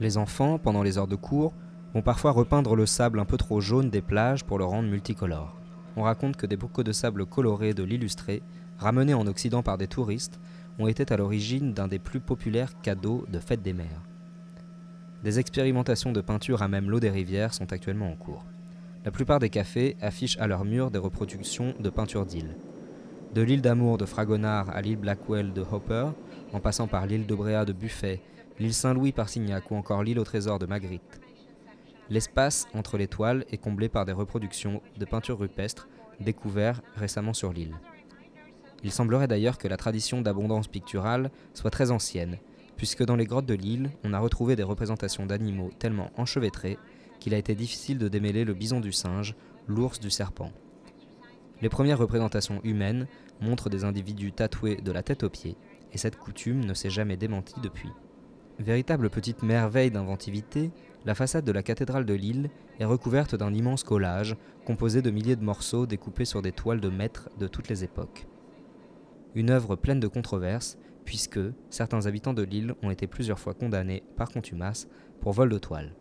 Les 0.00 0.18
enfants, 0.18 0.58
pendant 0.58 0.82
les 0.82 0.98
heures 0.98 1.06
de 1.06 1.16
cours, 1.16 1.52
vont 1.94 2.02
parfois 2.02 2.32
repeindre 2.32 2.74
le 2.74 2.86
sable 2.86 3.20
un 3.20 3.24
peu 3.24 3.36
trop 3.36 3.60
jaune 3.60 3.90
des 3.90 4.02
plages 4.02 4.44
pour 4.44 4.58
le 4.58 4.64
rendre 4.64 4.88
multicolore. 4.88 5.56
On 5.96 6.02
raconte 6.02 6.36
que 6.36 6.46
des 6.46 6.56
bocaux 6.56 6.82
de 6.82 6.92
sable 6.92 7.26
colorés 7.26 7.74
de 7.74 7.84
l'illustré, 7.84 8.42
ramenés 8.78 9.14
en 9.14 9.26
Occident 9.26 9.62
par 9.62 9.78
des 9.78 9.86
touristes, 9.86 10.40
ont 10.78 10.88
été 10.88 11.12
à 11.12 11.16
l'origine 11.16 11.72
d'un 11.72 11.86
des 11.86 11.98
plus 11.98 12.20
populaires 12.20 12.80
cadeaux 12.80 13.26
de 13.30 13.38
fête 13.38 13.62
des 13.62 13.74
mers. 13.74 14.02
Des 15.22 15.38
expérimentations 15.38 16.10
de 16.10 16.20
peinture 16.20 16.62
à 16.62 16.68
même 16.68 16.90
l'eau 16.90 16.98
des 16.98 17.10
rivières 17.10 17.54
sont 17.54 17.72
actuellement 17.72 18.10
en 18.10 18.16
cours. 18.16 18.44
La 19.04 19.12
plupart 19.12 19.38
des 19.38 19.50
cafés 19.50 19.96
affichent 20.00 20.38
à 20.38 20.48
leur 20.48 20.64
mur 20.64 20.90
des 20.90 20.98
reproductions 20.98 21.74
de 21.78 21.90
peintures 21.90 22.26
d'îles. 22.26 22.56
De 23.32 23.40
l'île 23.40 23.62
d'Amour 23.62 23.98
de 23.98 24.04
Fragonard 24.04 24.70
à 24.70 24.80
l'île 24.82 24.96
Blackwell 24.96 25.52
de 25.52 25.62
Hopper, 25.62 26.08
en 26.52 26.58
passant 26.58 26.88
par 26.88 27.06
l'île 27.06 27.26
de 27.26 27.64
de 27.64 27.72
Buffet, 27.72 28.20
l'île 28.58 28.74
Saint-Louis 28.74 29.12
par 29.12 29.28
Signac 29.28 29.70
ou 29.70 29.76
encore 29.76 30.02
l'île 30.02 30.18
au 30.18 30.24
trésor 30.24 30.58
de 30.58 30.66
Magritte. 30.66 31.20
L'espace 32.10 32.66
entre 32.74 32.98
les 32.98 33.06
toiles 33.06 33.44
est 33.52 33.58
comblé 33.58 33.88
par 33.88 34.04
des 34.04 34.12
reproductions 34.12 34.82
de 34.98 35.04
peintures 35.04 35.38
rupestres 35.38 35.88
découvertes 36.20 36.84
récemment 36.96 37.32
sur 37.32 37.52
l'île. 37.52 37.76
Il 38.82 38.90
semblerait 38.90 39.28
d'ailleurs 39.28 39.58
que 39.58 39.68
la 39.68 39.76
tradition 39.76 40.20
d'abondance 40.20 40.66
picturale 40.66 41.30
soit 41.54 41.70
très 41.70 41.92
ancienne, 41.92 42.38
puisque 42.76 43.04
dans 43.04 43.16
les 43.16 43.26
grottes 43.26 43.46
de 43.46 43.54
l'île, 43.54 43.90
on 44.04 44.12
a 44.12 44.18
retrouvé 44.18 44.56
des 44.56 44.62
représentations 44.62 45.26
d'animaux 45.26 45.70
tellement 45.78 46.10
enchevêtrés 46.16 46.78
qu'il 47.20 47.34
a 47.34 47.38
été 47.38 47.54
difficile 47.54 47.98
de 47.98 48.08
démêler 48.08 48.44
le 48.44 48.54
bison 48.54 48.80
du 48.80 48.92
singe, 48.92 49.36
l'ours 49.68 50.00
du 50.00 50.10
serpent. 50.10 50.50
Les 51.60 51.68
premières 51.68 51.98
représentations 51.98 52.60
humaines 52.64 53.06
montrent 53.40 53.70
des 53.70 53.84
individus 53.84 54.32
tatoués 54.32 54.76
de 54.76 54.90
la 54.92 55.02
tête 55.02 55.22
aux 55.22 55.30
pieds, 55.30 55.56
et 55.92 55.98
cette 55.98 56.16
coutume 56.16 56.64
ne 56.64 56.74
s'est 56.74 56.90
jamais 56.90 57.16
démentie 57.16 57.60
depuis. 57.62 57.90
Véritable 58.58 59.10
petite 59.10 59.42
merveille 59.42 59.90
d'inventivité, 59.90 60.72
la 61.04 61.14
façade 61.14 61.44
de 61.44 61.52
la 61.52 61.62
cathédrale 61.62 62.04
de 62.04 62.14
Lille 62.14 62.50
est 62.78 62.84
recouverte 62.84 63.34
d'un 63.34 63.52
immense 63.52 63.82
collage 63.82 64.36
composé 64.64 65.02
de 65.02 65.10
milliers 65.10 65.36
de 65.36 65.44
morceaux 65.44 65.86
découpés 65.86 66.24
sur 66.24 66.42
des 66.42 66.52
toiles 66.52 66.80
de 66.80 66.88
maîtres 66.88 67.28
de 67.38 67.46
toutes 67.46 67.68
les 67.68 67.84
époques. 67.84 68.26
Une 69.34 69.50
œuvre 69.50 69.76
pleine 69.76 70.00
de 70.00 70.08
controverses, 70.08 70.78
puisque 71.04 71.40
certains 71.70 72.06
habitants 72.06 72.34
de 72.34 72.42
l'île 72.42 72.74
ont 72.82 72.90
été 72.90 73.06
plusieurs 73.06 73.38
fois 73.38 73.54
condamnés 73.54 74.02
par 74.16 74.30
contumace 74.30 74.88
pour 75.20 75.32
vol 75.32 75.48
de 75.48 75.58
toile. 75.58 75.94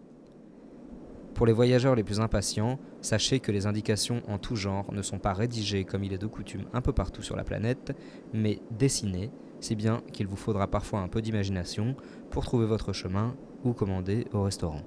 Pour 1.34 1.46
les 1.46 1.54
voyageurs 1.54 1.96
les 1.96 2.04
plus 2.04 2.20
impatients, 2.20 2.80
sachez 3.02 3.40
que 3.40 3.52
les 3.52 3.66
indications 3.66 4.22
en 4.28 4.38
tout 4.38 4.56
genre 4.56 4.92
ne 4.94 5.02
sont 5.02 5.18
pas 5.18 5.34
rédigées 5.34 5.86
comme 5.86 6.04
il 6.04 6.14
est 6.14 6.18
de 6.18 6.28
coutume 6.28 6.66
un 6.74 6.82
peu 6.82 6.92
partout 6.92 7.24
sur 7.24 7.36
la 7.36 7.44
planète, 7.44 7.96
mais 8.34 8.60
dessinées, 8.72 9.32
si 9.60 9.76
bien 9.76 10.02
qu'il 10.12 10.28
vous 10.28 10.36
faudra 10.36 10.68
parfois 10.68 11.00
un 11.00 11.08
peu 11.08 11.22
d'imagination 11.22 11.96
pour 12.30 12.44
trouver 12.44 12.66
votre 12.66 12.94
chemin 12.94 13.36
ou 13.64 13.74
commander 13.74 14.28
au 14.34 14.44
restaurant. 14.44 14.82